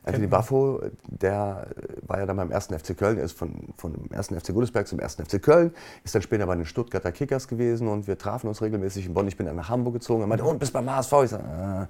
Anthony 0.04 0.26
Buffo, 0.26 0.82
der 1.06 1.66
war 2.02 2.18
ja 2.18 2.26
dann 2.26 2.36
beim 2.36 2.50
ersten 2.50 2.78
FC 2.78 2.96
Köln, 2.96 3.16
ist 3.16 3.36
von, 3.36 3.68
von 3.76 3.92
dem 3.92 4.10
ersten 4.10 4.38
FC 4.38 4.52
Godesberg 4.52 4.86
zum 4.86 4.98
ersten 4.98 5.24
FC 5.24 5.42
Köln, 5.42 5.72
ist 6.04 6.14
dann 6.14 6.20
später 6.20 6.46
bei 6.46 6.54
den 6.54 6.66
Stuttgarter 6.66 7.10
Kickers 7.10 7.48
gewesen 7.48 7.88
und 7.88 8.06
wir 8.06 8.18
trafen 8.18 8.48
uns 8.48 8.60
regelmäßig 8.60 9.06
in 9.06 9.14
Bonn. 9.14 9.26
Ich 9.28 9.36
bin 9.36 9.46
dann 9.46 9.56
nach 9.56 9.70
Hamburg 9.70 9.94
gezogen 9.94 10.22
und 10.22 10.28
meinte, 10.28 10.44
und 10.44 10.58
bist 10.58 10.74
beim 10.74 10.90
HSV? 10.90 11.12
Ich 11.24 11.30
sage, 11.30 11.88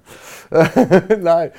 äh. 0.51 1.17
nein. 1.21 1.51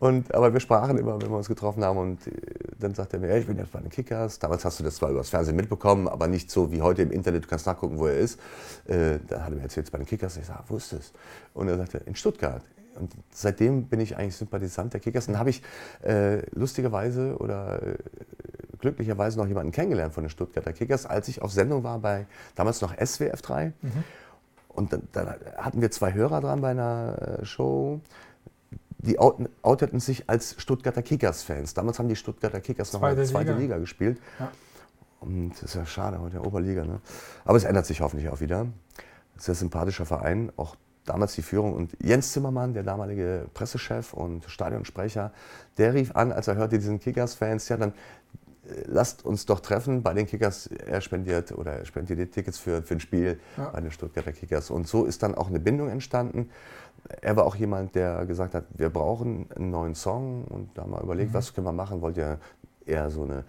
Und, 0.00 0.34
aber 0.34 0.52
wir 0.52 0.60
sprachen 0.60 0.98
immer, 0.98 1.20
wenn 1.20 1.30
wir 1.30 1.36
uns 1.36 1.48
getroffen 1.48 1.82
haben 1.82 1.98
und 1.98 2.26
äh, 2.26 2.32
dann 2.78 2.94
sagte 2.94 3.16
er 3.16 3.20
mir, 3.20 3.28
ja, 3.28 3.36
ich 3.36 3.46
bin 3.46 3.56
jetzt 3.56 3.72
bei 3.72 3.80
den 3.80 3.90
Kickers. 3.90 4.38
Damals 4.38 4.64
hast 4.66 4.80
du 4.80 4.84
das 4.84 4.96
zwar 4.96 5.10
über 5.10 5.20
das 5.20 5.30
Fernsehen 5.30 5.56
mitbekommen, 5.56 6.08
aber 6.08 6.26
nicht 6.26 6.50
so 6.50 6.70
wie 6.70 6.82
heute 6.82 7.02
im 7.02 7.10
Internet, 7.10 7.44
du 7.44 7.48
kannst 7.48 7.66
nachgucken, 7.66 7.98
wo 7.98 8.06
er 8.06 8.18
ist. 8.18 8.38
Äh, 8.86 9.18
da 9.28 9.40
hat 9.40 9.50
er 9.50 9.56
mir 9.56 9.62
erzählt, 9.62 9.90
bei 9.90 9.98
den 9.98 10.06
Kickers. 10.06 10.36
Ich 10.36 10.46
sage, 10.46 10.62
wo 10.68 10.76
ist 10.76 10.92
das? 10.92 11.12
Und 11.54 11.68
er 11.68 11.78
sagte, 11.78 11.98
in 11.98 12.14
Stuttgart 12.14 12.62
und 12.94 13.12
seitdem 13.30 13.84
bin 13.84 14.00
ich 14.00 14.16
eigentlich 14.16 14.36
Sympathisant 14.36 14.92
der 14.92 15.00
Kickers. 15.00 15.26
Dann 15.26 15.38
habe 15.38 15.50
ich 15.50 15.62
äh, 16.02 16.44
lustigerweise 16.54 17.36
oder 17.38 17.82
äh, 17.82 17.96
glücklicherweise 18.78 19.38
noch 19.38 19.46
jemanden 19.46 19.72
kennengelernt 19.72 20.12
von 20.12 20.24
den 20.24 20.30
Stuttgarter 20.30 20.72
Kickers, 20.72 21.06
als 21.06 21.28
ich 21.28 21.40
auf 21.42 21.52
Sendung 21.52 21.84
war 21.84 21.98
bei 21.98 22.26
damals 22.54 22.80
noch 22.80 22.94
SWF 22.94 23.40
3. 23.42 23.72
Mhm. 23.80 23.90
Und 24.68 24.92
dann, 24.92 25.02
dann, 25.12 25.34
hatten 25.56 25.80
wir 25.80 25.90
zwei 25.90 26.12
Hörer 26.12 26.40
dran 26.40 26.60
bei 26.60 26.70
einer 26.70 27.38
äh, 27.40 27.44
Show. 27.44 28.00
Die 28.98 29.18
outeten 29.18 29.98
sich 29.98 30.30
als 30.30 30.54
Stuttgarter 30.58 31.02
Kickers-Fans. 31.02 31.74
Damals 31.74 31.98
haben 31.98 32.08
die 32.08 32.14
Stuttgarter 32.16 32.60
Kickers 32.60 32.92
noch 32.92 33.02
in 33.02 33.16
der 33.16 33.24
zweiten 33.24 33.58
Liga 33.58 33.78
gespielt. 33.78 34.20
Ja. 34.38 34.52
Und 35.18 35.54
das 35.54 35.62
ist 35.62 35.74
ja 35.74 35.86
schade, 35.86 36.20
heute 36.20 36.36
der 36.36 36.46
Oberliga. 36.46 36.84
Ne? 36.84 37.00
Aber 37.44 37.56
es 37.56 37.64
ändert 37.64 37.86
sich 37.86 38.00
hoffentlich 38.00 38.28
auch 38.28 38.40
wieder. 38.40 38.66
Sehr 39.36 39.54
sympathischer 39.54 40.06
Verein, 40.06 40.52
auch 40.56 40.76
damals 41.04 41.34
die 41.34 41.42
Führung. 41.42 41.74
Und 41.74 41.96
Jens 42.00 42.32
Zimmermann, 42.32 42.74
der 42.74 42.82
damalige 42.82 43.46
Pressechef 43.54 44.12
und 44.12 44.44
Stadionsprecher, 44.48 45.32
der 45.78 45.94
rief 45.94 46.14
an, 46.14 46.32
als 46.32 46.48
er 46.48 46.56
hörte, 46.56 46.78
diesen 46.78 47.00
Kickers-Fans, 47.00 47.68
ja, 47.68 47.76
dann 47.76 47.90
äh, 47.90 48.84
lasst 48.86 49.24
uns 49.24 49.46
doch 49.46 49.60
treffen 49.60 50.02
bei 50.02 50.14
den 50.14 50.26
Kickers. 50.26 50.66
Er 50.66 51.00
spendiert 51.00 51.52
oder 51.52 51.72
er 51.72 51.84
spendiert 51.84 52.18
die 52.18 52.26
Tickets 52.26 52.58
für, 52.58 52.82
für 52.82 52.94
ein 52.94 53.00
Spiel 53.00 53.40
ja. 53.56 53.70
bei 53.70 53.80
den 53.80 53.90
Stuttgarter 53.90 54.32
Kickers. 54.32 54.70
Und 54.70 54.86
so 54.86 55.04
ist 55.04 55.22
dann 55.22 55.34
auch 55.34 55.48
eine 55.48 55.60
Bindung 55.60 55.88
entstanden. 55.88 56.50
Er 57.20 57.36
war 57.36 57.44
auch 57.44 57.56
jemand, 57.56 57.94
der 57.94 58.24
gesagt 58.26 58.54
hat, 58.54 58.64
wir 58.74 58.90
brauchen 58.90 59.48
einen 59.56 59.70
neuen 59.70 59.94
Song. 59.94 60.44
Und 60.44 60.70
da 60.74 60.82
haben 60.82 60.92
wir 60.92 61.02
überlegt, 61.02 61.30
mhm. 61.30 61.34
was 61.34 61.52
können 61.52 61.66
wir 61.66 61.72
machen? 61.72 62.00
Wollt 62.00 62.16
ihr 62.16 62.38
eher 62.86 63.10
so 63.10 63.24
eine 63.24 63.44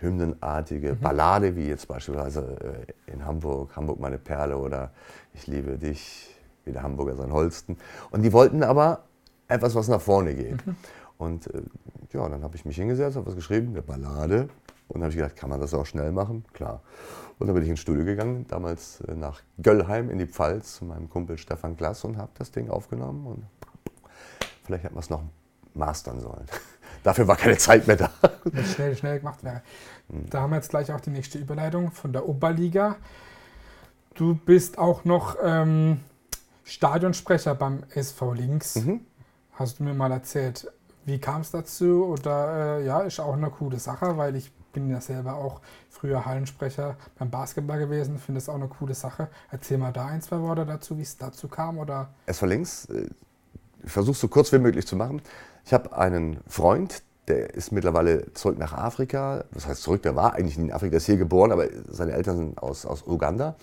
hymnenartige 0.00 0.94
mhm. 0.94 1.00
Ballade, 1.00 1.56
wie 1.56 1.68
jetzt 1.68 1.88
beispielsweise 1.88 2.86
äh, 3.06 3.12
in 3.12 3.24
Hamburg, 3.24 3.74
Hamburg 3.76 4.00
meine 4.00 4.18
Perle 4.18 4.56
oder 4.56 4.90
Ich 5.34 5.46
liebe 5.46 5.78
dich, 5.78 6.35
wie 6.66 6.72
der 6.72 6.82
Hamburger 6.82 7.16
sein 7.16 7.32
Holsten. 7.32 7.78
Und 8.10 8.22
die 8.22 8.32
wollten 8.32 8.62
aber 8.62 9.04
etwas, 9.48 9.74
was 9.74 9.88
nach 9.88 10.00
vorne 10.00 10.34
geht. 10.34 10.66
Mhm. 10.66 10.76
Und 11.18 11.46
äh, 11.54 11.62
ja, 12.12 12.28
dann 12.28 12.42
habe 12.42 12.56
ich 12.56 12.64
mich 12.64 12.76
hingesetzt, 12.76 13.16
habe 13.16 13.26
was 13.26 13.34
geschrieben, 13.34 13.68
eine 13.68 13.82
Ballade. 13.82 14.48
Und 14.88 15.00
dann 15.00 15.04
habe 15.04 15.10
ich 15.10 15.16
gedacht, 15.16 15.36
kann 15.36 15.50
man 15.50 15.60
das 15.60 15.74
auch 15.74 15.86
schnell 15.86 16.12
machen? 16.12 16.44
Klar. 16.52 16.82
Und 17.38 17.46
dann 17.46 17.54
bin 17.54 17.64
ich 17.64 17.70
ins 17.70 17.80
Studio 17.80 18.04
gegangen, 18.04 18.46
damals 18.48 19.00
äh, 19.02 19.14
nach 19.14 19.42
Göllheim 19.62 20.10
in 20.10 20.18
die 20.18 20.26
Pfalz 20.26 20.76
zu 20.76 20.84
meinem 20.84 21.08
Kumpel 21.10 21.38
Stefan 21.38 21.76
Glass 21.76 22.04
und 22.04 22.16
habe 22.16 22.30
das 22.38 22.50
Ding 22.50 22.70
aufgenommen. 22.70 23.26
Und 23.26 23.44
vielleicht 24.64 24.84
hätten 24.84 24.94
wir 24.94 25.00
es 25.00 25.10
noch 25.10 25.22
mastern 25.74 26.20
sollen. 26.20 26.46
Dafür 27.02 27.28
war 27.28 27.36
keine 27.36 27.58
Zeit 27.58 27.86
mehr 27.86 27.96
da. 27.96 28.10
Wenn 28.44 28.64
schnell, 28.64 28.96
schnell 28.96 29.18
gemacht 29.18 29.44
wäre. 29.44 29.62
Da 30.08 30.40
haben 30.40 30.50
wir 30.50 30.56
jetzt 30.56 30.70
gleich 30.70 30.92
auch 30.92 31.00
die 31.00 31.10
nächste 31.10 31.38
Überleitung 31.38 31.92
von 31.92 32.12
der 32.12 32.28
Oberliga. 32.28 32.96
Du 34.14 34.34
bist 34.34 34.78
auch 34.78 35.04
noch 35.04 35.36
ähm, 35.42 36.00
Stadionsprecher 36.66 37.54
beim 37.54 37.84
SV 37.94 38.32
Links. 38.32 38.74
Mhm. 38.74 39.00
Hast 39.52 39.78
du 39.78 39.84
mir 39.84 39.94
mal 39.94 40.10
erzählt, 40.10 40.70
wie 41.04 41.18
kam 41.18 41.42
es 41.42 41.52
dazu? 41.52 42.04
Oder 42.04 42.78
äh, 42.78 42.84
ja, 42.84 43.00
ist 43.02 43.20
auch 43.20 43.34
eine 43.34 43.50
coole 43.50 43.78
Sache, 43.78 44.18
weil 44.18 44.34
ich 44.34 44.52
bin 44.72 44.90
ja 44.90 45.00
selber 45.00 45.36
auch 45.36 45.60
früher 45.88 46.26
Hallensprecher 46.26 46.96
beim 47.18 47.30
Basketball 47.30 47.78
gewesen, 47.78 48.18
finde 48.18 48.38
es 48.38 48.48
auch 48.48 48.56
eine 48.56 48.66
coole 48.66 48.94
Sache. 48.94 49.28
Erzähl 49.50 49.78
mal 49.78 49.92
da 49.92 50.06
ein, 50.06 50.20
zwei 50.20 50.40
Worte 50.40 50.66
dazu, 50.66 50.98
wie 50.98 51.02
es 51.02 51.16
dazu 51.16 51.46
kam. 51.46 51.78
Oder? 51.78 52.10
SV 52.26 52.46
Links, 52.46 52.86
äh, 52.86 53.06
ich 53.84 53.92
versuche 53.92 54.12
es 54.12 54.20
so 54.20 54.28
kurz 54.28 54.52
wie 54.52 54.58
möglich 54.58 54.86
zu 54.88 54.96
machen. 54.96 55.22
Ich 55.64 55.72
habe 55.72 55.96
einen 55.96 56.40
Freund, 56.48 57.04
der 57.28 57.54
ist 57.54 57.70
mittlerweile 57.70 58.32
zurück 58.34 58.58
nach 58.58 58.72
Afrika. 58.72 59.44
Das 59.52 59.68
heißt 59.68 59.82
zurück, 59.82 60.02
der 60.02 60.16
war 60.16 60.34
eigentlich 60.34 60.58
in 60.58 60.72
Afrika, 60.72 60.90
der 60.90 60.98
ist 60.98 61.06
hier 61.06 61.16
geboren, 61.16 61.52
aber 61.52 61.68
seine 61.88 62.12
Eltern 62.12 62.36
sind 62.36 62.58
aus, 62.58 62.84
aus 62.84 63.04
Uganda. 63.06 63.54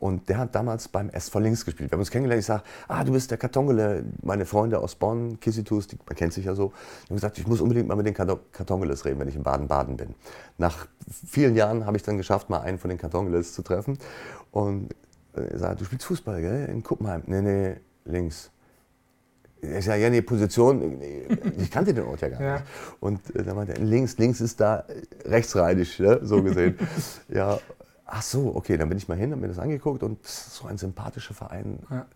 Und 0.00 0.30
der 0.30 0.38
hat 0.38 0.54
damals 0.54 0.88
beim 0.88 1.10
SV 1.10 1.38
Links 1.40 1.64
gespielt. 1.66 1.90
Wir 1.90 1.96
haben 1.96 2.00
uns 2.00 2.10
kennengelernt. 2.10 2.40
Ich 2.40 2.46
sage, 2.46 2.62
ah, 2.88 3.04
du 3.04 3.12
bist 3.12 3.30
der 3.30 3.36
Kartongele, 3.36 4.02
meine 4.22 4.46
Freunde 4.46 4.78
aus 4.78 4.94
Bonn, 4.94 5.38
Kissitus, 5.40 5.88
die, 5.88 5.98
man 6.06 6.16
kennt 6.16 6.32
sich 6.32 6.46
ja 6.46 6.54
so. 6.54 6.72
Und 7.10 7.16
gesagt, 7.16 7.38
ich 7.38 7.46
muss 7.46 7.60
unbedingt 7.60 7.86
mal 7.86 7.96
mit 7.96 8.06
den 8.06 8.14
Kartongeles 8.14 9.04
reden, 9.04 9.20
wenn 9.20 9.28
ich 9.28 9.36
in 9.36 9.42
Baden-Baden 9.42 9.98
bin. 9.98 10.14
Nach 10.56 10.86
vielen 11.26 11.54
Jahren 11.54 11.84
habe 11.84 11.98
ich 11.98 12.02
dann 12.02 12.16
geschafft, 12.16 12.48
mal 12.48 12.60
einen 12.60 12.78
von 12.78 12.88
den 12.88 12.96
Kartongeles 12.96 13.52
zu 13.52 13.60
treffen. 13.60 13.98
Und 14.50 14.94
Er 15.34 15.58
sagt, 15.58 15.82
du 15.82 15.84
spielst 15.84 16.06
Fußball, 16.06 16.40
gell? 16.40 16.66
In 16.70 16.82
Kuppenheim. 16.82 17.22
Nee, 17.26 17.42
nee, 17.42 17.76
links. 18.06 18.50
Ich 19.60 19.84
sage, 19.84 20.00
ja, 20.02 20.08
nee, 20.08 20.22
Position, 20.22 20.98
ich 21.58 21.70
kannte 21.70 21.92
den 21.92 22.04
Ort 22.04 22.22
ja 22.22 22.28
gar 22.30 22.40
ja. 22.40 22.52
nicht. 22.54 22.64
Und 23.00 23.36
äh, 23.36 23.42
dann 23.42 23.54
meinte 23.54 23.74
er, 23.74 23.80
links, 23.84 24.16
links 24.16 24.40
ist 24.40 24.58
da 24.58 24.84
rechtsrheinisch, 25.26 25.98
ne? 25.98 26.20
so 26.22 26.42
gesehen. 26.42 26.78
ja, 27.28 27.58
ach 28.10 28.22
so, 28.22 28.54
okay, 28.54 28.76
dann 28.76 28.88
bin 28.88 28.98
ich 28.98 29.08
mal 29.08 29.16
hin, 29.16 29.30
habe 29.30 29.40
mir 29.40 29.48
das 29.48 29.58
angeguckt 29.58 30.02
und 30.02 30.26
so 30.26 30.66
ein 30.66 30.78
sympathischer 30.78 31.34
Verein. 31.34 31.78
Ja. 31.90 32.06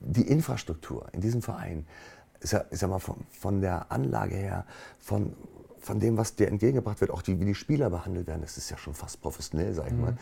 Die 0.00 0.26
Infrastruktur 0.26 1.06
in 1.12 1.20
diesem 1.20 1.42
Verein, 1.42 1.86
ist 2.40 2.52
ja, 2.52 2.58
ist 2.58 2.82
ja 2.82 2.88
mal 2.88 2.98
von, 2.98 3.24
von 3.30 3.60
der 3.60 3.90
Anlage 3.90 4.36
her, 4.36 4.64
von, 5.00 5.34
von 5.78 6.00
dem, 6.00 6.16
was 6.16 6.34
dir 6.34 6.48
entgegengebracht 6.48 7.00
wird, 7.00 7.10
auch 7.10 7.22
die, 7.22 7.40
wie 7.40 7.44
die 7.44 7.54
Spieler 7.54 7.90
behandelt 7.90 8.26
werden, 8.26 8.42
das 8.42 8.56
ist 8.56 8.70
ja 8.70 8.76
schon 8.76 8.94
fast 8.94 9.20
professionell, 9.20 9.72
sag 9.74 9.86
ich 9.86 9.92
mhm. 9.92 10.00
mal. 10.00 10.18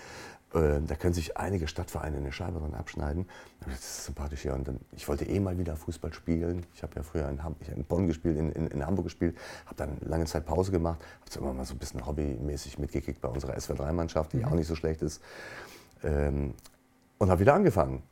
Äh, 0.55 0.81
da 0.87 0.95
können 0.95 1.15
sich 1.15 1.37
einige 1.37 1.67
Stadtvereine 1.69 2.19
eine 2.19 2.33
Scheibe 2.33 2.61
dran 2.61 2.75
abschneiden. 2.75 3.27
Das 3.65 3.75
ist 3.75 4.05
sympathisch 4.07 4.43
hier. 4.43 4.55
Und 4.55 4.69
dann, 4.69 4.81
ich 4.93 5.07
wollte 5.09 5.25
eh 5.25 5.41
mal 5.41 5.59
wieder 5.59 5.77
Fußball 5.77 6.13
spielen. 6.13 6.65
Ich 6.75 6.83
habe 6.83 6.95
ja 6.97 7.03
früher 7.03 7.29
in, 7.29 7.43
Ham 7.43 7.57
in 7.75 7.85
Bonn 7.85 8.07
gespielt, 8.07 8.39
in, 8.39 8.53
in, 8.53 8.67
in 8.69 8.87
Hamburg 8.87 9.05
gespielt, 9.07 9.37
habe 9.67 9.77
dann 9.77 9.99
lange 10.01 10.25
Zeit 10.27 10.47
Pause 10.47 10.71
gemacht, 10.71 11.01
habe 11.01 11.31
es 11.31 11.37
immer 11.37 11.53
mal 11.53 11.65
so 11.65 11.75
ein 11.75 11.79
bisschen 11.79 12.07
hobbymäßig 12.07 12.79
mitgekickt 12.79 13.21
bei 13.21 13.29
unserer 13.29 13.55
SW3-Mannschaft, 13.57 14.33
die 14.33 14.39
mhm. 14.39 14.45
auch 14.47 14.55
nicht 14.55 14.69
so 14.69 14.75
schlecht 14.75 15.03
ist. 15.03 15.21
Ähm, 16.03 16.55
und 17.19 17.31
habe 17.31 17.41
wieder 17.41 17.55
angefangen 17.55 18.03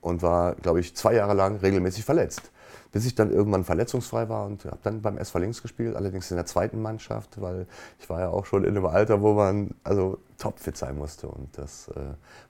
und 0.00 0.22
war, 0.22 0.56
glaube 0.56 0.80
ich, 0.80 0.94
zwei 0.94 1.14
Jahre 1.14 1.34
lang 1.34 1.56
regelmäßig 1.56 2.04
verletzt 2.04 2.50
bis 2.92 3.06
ich 3.06 3.14
dann 3.14 3.30
irgendwann 3.30 3.64
verletzungsfrei 3.64 4.28
war 4.28 4.46
und 4.46 4.64
habe 4.64 4.78
dann 4.82 5.02
beim 5.02 5.18
SV 5.18 5.38
Links 5.38 5.62
gespielt, 5.62 5.96
allerdings 5.96 6.30
in 6.30 6.36
der 6.36 6.46
zweiten 6.46 6.80
Mannschaft, 6.80 7.40
weil 7.40 7.66
ich 7.98 8.08
war 8.08 8.20
ja 8.20 8.28
auch 8.28 8.46
schon 8.46 8.64
in 8.64 8.76
einem 8.76 8.86
Alter, 8.86 9.20
wo 9.20 9.34
man 9.34 9.74
also 9.84 10.18
topfit 10.38 10.76
sein 10.76 10.96
musste 10.96 11.28
und 11.28 11.56
das 11.58 11.88
äh, 11.88 12.00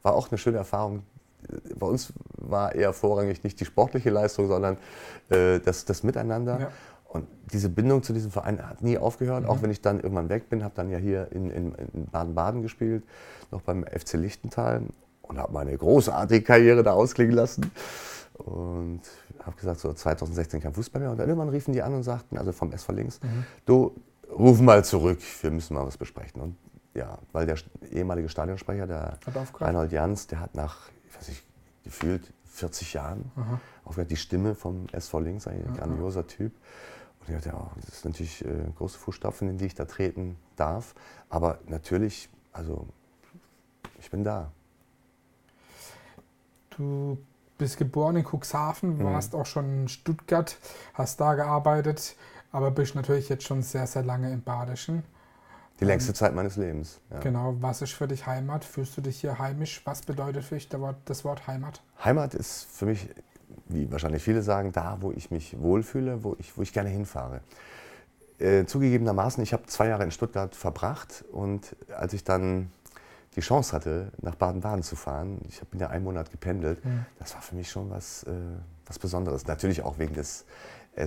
war 0.03 0.15
auch 0.15 0.31
eine 0.31 0.39
schöne 0.39 0.59
Erfahrung. 0.59 1.03
Bei 1.79 1.87
uns 1.87 2.13
war 2.37 2.75
eher 2.75 2.93
vorrangig 2.93 3.45
nicht 3.45 3.61
die 3.61 3.65
sportliche 3.65 4.11
Leistung, 4.11 4.49
sondern 4.49 4.77
äh, 5.31 5.61
das, 5.61 5.85
das 5.85 6.03
Miteinander. 6.03 6.61
Ja. 6.61 6.71
Und 7.05 7.27
diese 7.53 7.71
Bindung 7.71 8.03
zu 8.03 8.13
diesem 8.13 8.31
Verein 8.31 8.69
hat 8.69 8.83
nie 8.83 8.99
aufgehört, 8.99 9.45
mhm. 9.45 9.49
auch 9.49 9.63
wenn 9.63 9.71
ich 9.71 9.81
dann 9.81 10.01
irgendwann 10.01 10.29
weg 10.29 10.51
bin, 10.51 10.63
habe 10.63 10.75
dann 10.77 10.91
ja 10.91 10.99
hier 10.99 11.33
in 11.33 11.73
Baden-Baden 12.13 12.61
gespielt, 12.61 13.03
noch 13.51 13.63
beim 13.63 13.85
FC 13.85 14.15
Lichtenthal 14.15 14.83
und 15.23 15.39
habe 15.39 15.53
meine 15.53 15.77
großartige 15.77 16.43
Karriere 16.43 16.83
da 16.83 16.93
ausklingen 16.93 17.35
lassen. 17.35 17.71
Und 18.39 19.03
habe 19.45 19.57
gesagt, 19.57 19.81
so 19.81 19.93
2016 19.93 20.61
kein 20.61 20.73
Fußball 20.73 21.01
mehr. 21.01 21.11
Und 21.11 21.19
dann 21.19 21.29
irgendwann 21.29 21.49
riefen 21.49 21.73
die 21.73 21.83
an 21.83 21.95
und 21.95 22.03
sagten, 22.03 22.39
also 22.39 22.53
vom 22.53 22.73
SV 22.73 22.93
Links, 22.93 23.21
mhm. 23.23 23.45
du 23.67 23.95
ruf 24.31 24.61
mal 24.61 24.85
zurück, 24.85 25.19
wir 25.41 25.51
müssen 25.51 25.75
mal 25.75 25.87
was 25.87 25.97
besprechen. 25.97 26.41
Und 26.41 26.57
ja, 26.95 27.19
weil 27.33 27.47
der 27.47 27.57
ehemalige 27.91 28.29
Stadionsprecher, 28.29 28.87
der 28.87 29.19
Reinhold 29.55 29.93
Jans, 29.93 30.27
der 30.27 30.41
hat 30.41 30.55
nach, 30.55 30.89
ich 31.09 31.17
weiß 31.17 31.29
nicht, 31.29 31.45
gefühlt 31.85 32.33
40 32.47 32.95
Jahren 32.95 33.31
Aha. 33.37 33.61
aufgehört, 33.85 34.11
die 34.11 34.17
Stimme 34.17 34.55
vom 34.55 34.87
SV 34.93 35.21
Links, 35.21 35.47
ein 35.47 35.65
Aha. 35.69 35.77
grandioser 35.77 36.27
Typ. 36.27 36.53
Und 37.21 37.29
ich 37.29 37.35
dachte, 37.35 37.51
ja, 37.51 37.71
das 37.77 37.95
ist 37.95 38.05
natürlich 38.05 38.45
äh, 38.45 38.49
große 38.77 38.99
Fußstapfen, 38.99 39.49
in 39.49 39.59
die 39.59 39.67
ich 39.67 39.75
da 39.75 39.85
treten 39.85 40.37
darf. 40.57 40.95
Aber 41.29 41.59
natürlich, 41.67 42.29
also 42.53 42.87
ich 44.01 44.11
bin 44.11 44.25
da. 44.25 44.51
Du 46.71 47.19
bist 47.59 47.77
geboren 47.77 48.17
in 48.17 48.25
Cuxhaven, 48.25 48.99
mhm. 48.99 49.05
warst 49.05 49.35
auch 49.35 49.47
schon 49.47 49.83
in 49.83 49.89
Stuttgart, 49.89 50.57
hast 50.95 51.21
da 51.21 51.35
gearbeitet, 51.35 52.17
aber 52.53 52.71
bist 52.71 52.95
natürlich 52.95 53.29
jetzt 53.29 53.45
schon 53.45 53.63
sehr, 53.63 53.87
sehr 53.87 54.05
lange 54.05 54.33
im 54.33 54.43
Badischen. 54.43 55.03
Die 55.81 55.85
längste 55.85 56.11
ähm, 56.11 56.15
Zeit 56.15 56.35
meines 56.35 56.57
Lebens. 56.57 57.01
Ja. 57.11 57.21
Genau. 57.21 57.57
Was 57.61 57.83
ist 57.83 57.93
für 57.93 58.09
dich 58.09 58.27
Heimat? 58.27 58.65
Fühlst 58.65 58.97
du 58.97 59.01
dich 59.01 59.21
hier 59.21 59.39
heimisch? 59.39 59.83
Was 59.85 60.03
bedeutet 60.03 60.45
für 60.45 60.57
dich 60.57 60.69
das 61.05 61.25
Wort 61.25 61.47
Heimat? 61.47 61.83
Heimat 62.05 62.35
ist 62.35 62.65
für 62.65 62.87
mich, 62.87 63.09
wie 63.67 63.91
wahrscheinlich 63.91 64.23
viele 64.23 64.43
sagen, 64.43 64.73
da, 64.73 64.99
wo 65.01 65.13
ich 65.13 65.31
mich 65.31 65.61
wohlfühle, 65.61 66.25
wo 66.25 66.37
ich, 66.39 66.57
wo 66.57 66.63
ich 66.63 66.73
gerne 66.73 66.89
hinfahre. 66.89 67.41
Äh, 68.41 68.67
zugegebenermaßen, 68.67 69.43
ich 69.43 69.53
habe 69.53 69.67
zwei 69.67 69.89
Jahre 69.89 70.05
in 70.05 70.11
Stuttgart 70.11 70.55
verbracht 70.55 71.25
und 71.33 71.77
als 71.97 72.13
ich 72.13 72.23
dann 72.23 72.71
die 73.37 73.41
Chance 73.41 73.73
hatte, 73.73 74.13
nach 74.21 74.35
Baden-Baden 74.35 74.83
zu 74.83 74.97
fahren, 74.97 75.41
ich 75.49 75.61
bin 75.61 75.81
ja 75.81 75.89
einen 75.89 76.05
Monat 76.05 76.31
gependelt, 76.31 76.85
mhm. 76.85 77.07
das 77.19 77.35
war 77.35 77.43
für 77.43 77.55
mich 77.55 77.71
schon 77.71 77.91
was, 77.91 78.25
äh, 78.25 78.33
was 78.87 78.99
Besonderes. 78.99 79.47
Natürlich 79.47 79.83
auch 79.83 79.99
wegen 79.99 80.15
des 80.15 80.45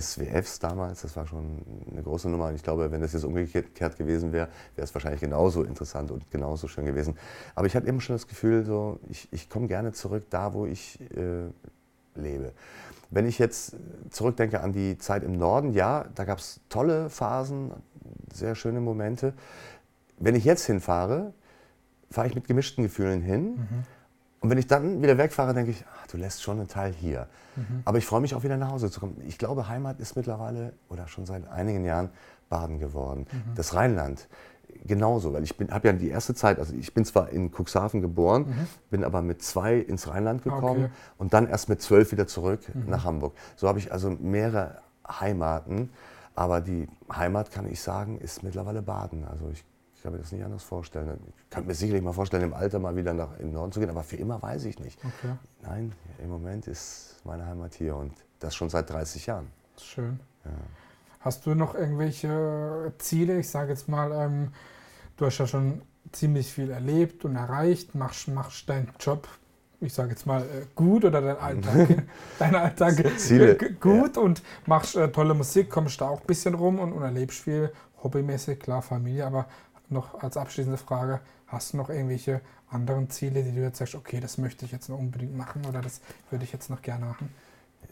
SWFs 0.00 0.58
damals, 0.58 1.02
das 1.02 1.16
war 1.16 1.26
schon 1.26 1.62
eine 1.90 2.02
große 2.02 2.28
Nummer. 2.28 2.48
Und 2.48 2.54
ich 2.54 2.62
glaube, 2.62 2.90
wenn 2.90 3.00
das 3.00 3.12
jetzt 3.12 3.24
umgekehrt 3.24 3.98
gewesen 3.98 4.32
wäre, 4.32 4.48
wäre 4.74 4.84
es 4.84 4.94
wahrscheinlich 4.94 5.20
genauso 5.20 5.64
interessant 5.64 6.10
und 6.10 6.30
genauso 6.30 6.68
schön 6.68 6.86
gewesen. 6.86 7.18
Aber 7.54 7.66
ich 7.66 7.76
hatte 7.76 7.86
immer 7.86 8.00
schon 8.00 8.14
das 8.14 8.26
Gefühl, 8.26 8.64
so, 8.64 8.98
ich, 9.08 9.28
ich 9.32 9.50
komme 9.50 9.66
gerne 9.66 9.92
zurück 9.92 10.24
da, 10.30 10.54
wo 10.54 10.66
ich 10.66 10.98
äh, 11.14 11.50
lebe. 12.14 12.52
Wenn 13.10 13.26
ich 13.26 13.38
jetzt 13.38 13.76
zurückdenke 14.10 14.60
an 14.60 14.72
die 14.72 14.96
Zeit 14.96 15.22
im 15.22 15.32
Norden, 15.32 15.72
ja, 15.72 16.06
da 16.14 16.24
gab 16.24 16.38
es 16.38 16.60
tolle 16.70 17.10
Phasen, 17.10 17.72
sehr 18.32 18.54
schöne 18.54 18.80
Momente. 18.80 19.34
Wenn 20.18 20.34
ich 20.34 20.44
jetzt 20.44 20.64
hinfahre, 20.64 21.34
fahre 22.12 22.28
ich 22.28 22.34
mit 22.34 22.46
gemischten 22.46 22.84
Gefühlen 22.84 23.22
hin. 23.22 23.56
Mhm. 23.56 23.84
Und 24.40 24.50
wenn 24.50 24.58
ich 24.58 24.66
dann 24.66 25.02
wieder 25.02 25.18
wegfahre, 25.18 25.54
denke 25.54 25.70
ich, 25.70 25.84
ach, 25.96 26.06
du 26.08 26.16
lässt 26.16 26.42
schon 26.42 26.58
einen 26.58 26.68
Teil 26.68 26.92
hier. 26.92 27.28
Mhm. 27.54 27.82
Aber 27.84 27.98
ich 27.98 28.06
freue 28.06 28.20
mich 28.20 28.34
auch 28.34 28.42
wieder 28.42 28.56
nach 28.56 28.72
Hause 28.72 28.90
zu 28.90 28.98
kommen. 28.98 29.20
Ich 29.26 29.38
glaube, 29.38 29.68
Heimat 29.68 30.00
ist 30.00 30.16
mittlerweile 30.16 30.72
oder 30.88 31.06
schon 31.06 31.26
seit 31.26 31.48
einigen 31.48 31.84
Jahren 31.84 32.10
Baden 32.48 32.80
geworden. 32.80 33.26
Mhm. 33.30 33.54
Das 33.54 33.74
Rheinland 33.74 34.28
genauso, 34.84 35.32
weil 35.32 35.44
ich 35.44 35.54
habe 35.70 35.88
ja 35.88 35.92
die 35.92 36.08
erste 36.08 36.34
Zeit, 36.34 36.58
also 36.58 36.74
ich 36.74 36.94
bin 36.94 37.04
zwar 37.04 37.30
in 37.30 37.50
Cuxhaven 37.50 38.00
geboren, 38.00 38.46
mhm. 38.48 38.66
bin 38.90 39.04
aber 39.04 39.22
mit 39.22 39.42
zwei 39.42 39.76
ins 39.76 40.08
Rheinland 40.08 40.42
gekommen 40.42 40.84
okay. 40.84 40.92
und 41.18 41.34
dann 41.34 41.48
erst 41.48 41.68
mit 41.68 41.82
zwölf 41.82 42.12
wieder 42.12 42.26
zurück 42.26 42.60
mhm. 42.74 42.88
nach 42.88 43.04
Hamburg. 43.04 43.34
So 43.56 43.68
habe 43.68 43.78
ich 43.78 43.92
also 43.92 44.10
mehrere 44.10 44.78
Heimaten, 45.08 45.90
aber 46.34 46.60
die 46.60 46.88
Heimat, 47.14 47.50
kann 47.50 47.70
ich 47.70 47.80
sagen, 47.80 48.18
ist 48.18 48.42
mittlerweile 48.42 48.82
Baden. 48.82 49.24
Also 49.24 49.50
ich 49.52 49.64
ich 50.02 50.04
kann 50.04 50.14
mir 50.14 50.18
das 50.18 50.32
nicht 50.32 50.44
anders 50.44 50.64
vorstellen. 50.64 51.16
Ich 51.28 51.50
kann 51.50 51.64
mir 51.64 51.74
sicherlich 51.74 52.02
mal 52.02 52.12
vorstellen, 52.12 52.42
im 52.42 52.54
Alter 52.54 52.80
mal 52.80 52.96
wieder 52.96 53.12
nach 53.12 53.38
in 53.38 53.46
den 53.46 53.52
Norden 53.52 53.70
zu 53.70 53.78
gehen, 53.78 53.88
aber 53.88 54.02
für 54.02 54.16
immer 54.16 54.42
weiß 54.42 54.64
ich 54.64 54.80
nicht. 54.80 54.98
Okay. 54.98 55.34
Nein, 55.62 55.92
im 56.18 56.28
Moment 56.28 56.66
ist 56.66 57.20
meine 57.22 57.46
Heimat 57.46 57.74
hier 57.74 57.94
und 57.94 58.12
das 58.40 58.52
schon 58.56 58.68
seit 58.68 58.90
30 58.90 59.26
Jahren. 59.26 59.46
Schön. 59.80 60.18
Ja. 60.44 60.50
Hast 61.20 61.46
du 61.46 61.54
noch 61.54 61.76
irgendwelche 61.76 62.92
Ziele? 62.98 63.38
Ich 63.38 63.48
sage 63.48 63.70
jetzt 63.70 63.88
mal, 63.88 64.10
ähm, 64.10 64.48
du 65.18 65.26
hast 65.26 65.38
ja 65.38 65.46
schon 65.46 65.82
ziemlich 66.10 66.52
viel 66.52 66.70
erlebt 66.72 67.24
und 67.24 67.36
erreicht, 67.36 67.94
machst, 67.94 68.26
machst 68.26 68.68
deinen 68.68 68.90
Job, 68.98 69.28
ich 69.80 69.94
sage 69.94 70.10
jetzt 70.10 70.26
mal, 70.26 70.42
äh, 70.42 70.66
gut 70.74 71.04
oder 71.04 71.20
dein 71.20 71.38
Alltag, 71.38 72.02
dein 72.40 72.56
Alltag 72.56 73.20
Ziele. 73.20 73.56
gut 73.78 74.16
ja. 74.16 74.22
und 74.22 74.42
machst 74.66 74.96
äh, 74.96 75.12
tolle 75.12 75.34
Musik, 75.34 75.70
kommst 75.70 76.00
da 76.00 76.08
auch 76.08 76.22
ein 76.22 76.26
bisschen 76.26 76.54
rum 76.54 76.80
und, 76.80 76.92
und 76.92 77.04
erlebst 77.04 77.38
viel, 77.38 77.72
hobbymäßig, 78.02 78.58
klar, 78.58 78.82
Familie, 78.82 79.24
aber 79.24 79.46
noch 79.92 80.22
als 80.22 80.36
abschließende 80.36 80.78
Frage, 80.78 81.20
hast 81.46 81.72
du 81.72 81.76
noch 81.76 81.90
irgendwelche 81.90 82.40
anderen 82.70 83.10
Ziele, 83.10 83.42
die 83.42 83.52
du 83.52 83.60
jetzt 83.60 83.78
sagst, 83.78 83.94
okay, 83.94 84.20
das 84.20 84.38
möchte 84.38 84.64
ich 84.64 84.72
jetzt 84.72 84.88
noch 84.88 84.98
unbedingt 84.98 85.36
machen 85.36 85.62
oder 85.68 85.80
das 85.80 86.00
würde 86.30 86.44
ich 86.44 86.52
jetzt 86.52 86.70
noch 86.70 86.82
gerne 86.82 87.06
machen? 87.06 87.28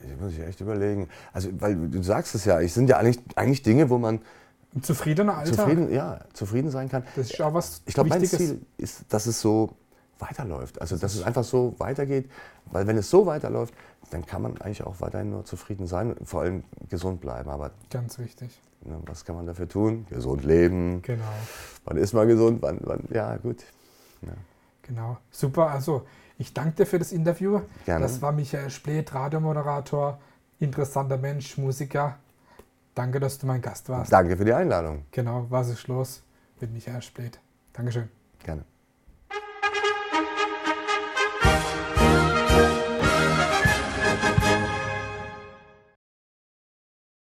Ich 0.02 0.20
muss 0.20 0.32
ich 0.32 0.40
echt 0.40 0.60
überlegen. 0.60 1.08
Also, 1.32 1.50
weil 1.60 1.76
du 1.76 2.02
sagst 2.02 2.34
es 2.34 2.44
ja, 2.44 2.60
es 2.60 2.74
sind 2.74 2.88
ja 2.88 2.96
eigentlich, 2.96 3.20
eigentlich 3.36 3.62
Dinge, 3.62 3.90
wo 3.90 3.98
man 3.98 4.20
ein 4.74 4.82
zufriedener 4.82 5.36
Alter. 5.36 5.52
Zufrieden, 5.52 5.92
ja, 5.92 6.20
zufrieden 6.32 6.70
sein 6.70 6.88
kann. 6.88 7.02
Das 7.16 7.30
ist 7.30 7.40
auch 7.40 7.52
was 7.52 7.82
Ich 7.86 7.94
glaube, 7.94 8.08
mein 8.08 8.24
Ziel 8.24 8.60
ist, 8.78 9.04
dass 9.08 9.26
es 9.26 9.40
so 9.40 9.74
weiterläuft. 10.20 10.80
Also, 10.80 10.96
dass 10.96 11.14
es 11.14 11.22
einfach 11.22 11.44
so 11.44 11.74
weitergeht. 11.78 12.30
Weil 12.66 12.86
wenn 12.86 12.96
es 12.96 13.10
so 13.10 13.26
weiterläuft, 13.26 13.74
dann 14.10 14.26
kann 14.26 14.42
man 14.42 14.60
eigentlich 14.60 14.84
auch 14.84 15.00
weiterhin 15.00 15.30
nur 15.30 15.44
zufrieden 15.44 15.86
sein 15.86 16.12
und 16.12 16.26
vor 16.26 16.42
allem 16.42 16.64
gesund 16.88 17.20
bleiben. 17.20 17.50
Aber 17.50 17.70
Ganz 17.90 18.18
wichtig. 18.18 18.60
Ne, 18.82 18.98
was 19.06 19.24
kann 19.24 19.36
man 19.36 19.46
dafür 19.46 19.68
tun? 19.68 20.06
Gesund 20.08 20.44
leben. 20.44 21.02
Genau. 21.02 21.24
Wann 21.84 21.96
ist 21.98 22.14
man 22.14 22.26
gesund? 22.28 22.62
Wann, 22.62 22.78
wann 22.82 23.04
ja, 23.10 23.36
gut. 23.36 23.62
Ja. 24.22 24.32
Genau. 24.82 25.18
Super. 25.30 25.70
Also, 25.70 26.06
ich 26.38 26.54
danke 26.54 26.76
dir 26.76 26.86
für 26.86 26.98
das 26.98 27.12
Interview. 27.12 27.60
Gerne. 27.84 28.02
Das 28.02 28.22
war 28.22 28.32
Michael 28.32 28.70
Splet, 28.70 29.14
Radiomoderator, 29.14 30.18
interessanter 30.58 31.18
Mensch, 31.18 31.58
Musiker. 31.58 32.16
Danke, 32.94 33.20
dass 33.20 33.38
du 33.38 33.46
mein 33.46 33.60
Gast 33.60 33.88
warst. 33.88 34.12
Danke 34.12 34.36
für 34.36 34.44
die 34.44 34.54
Einladung. 34.54 35.04
Genau. 35.10 35.46
Was 35.50 35.68
ist 35.68 35.86
los 35.86 36.22
mit 36.60 36.72
Michael 36.72 37.02
Splet? 37.02 37.38
Dankeschön. 37.72 38.08
Gerne. 38.42 38.69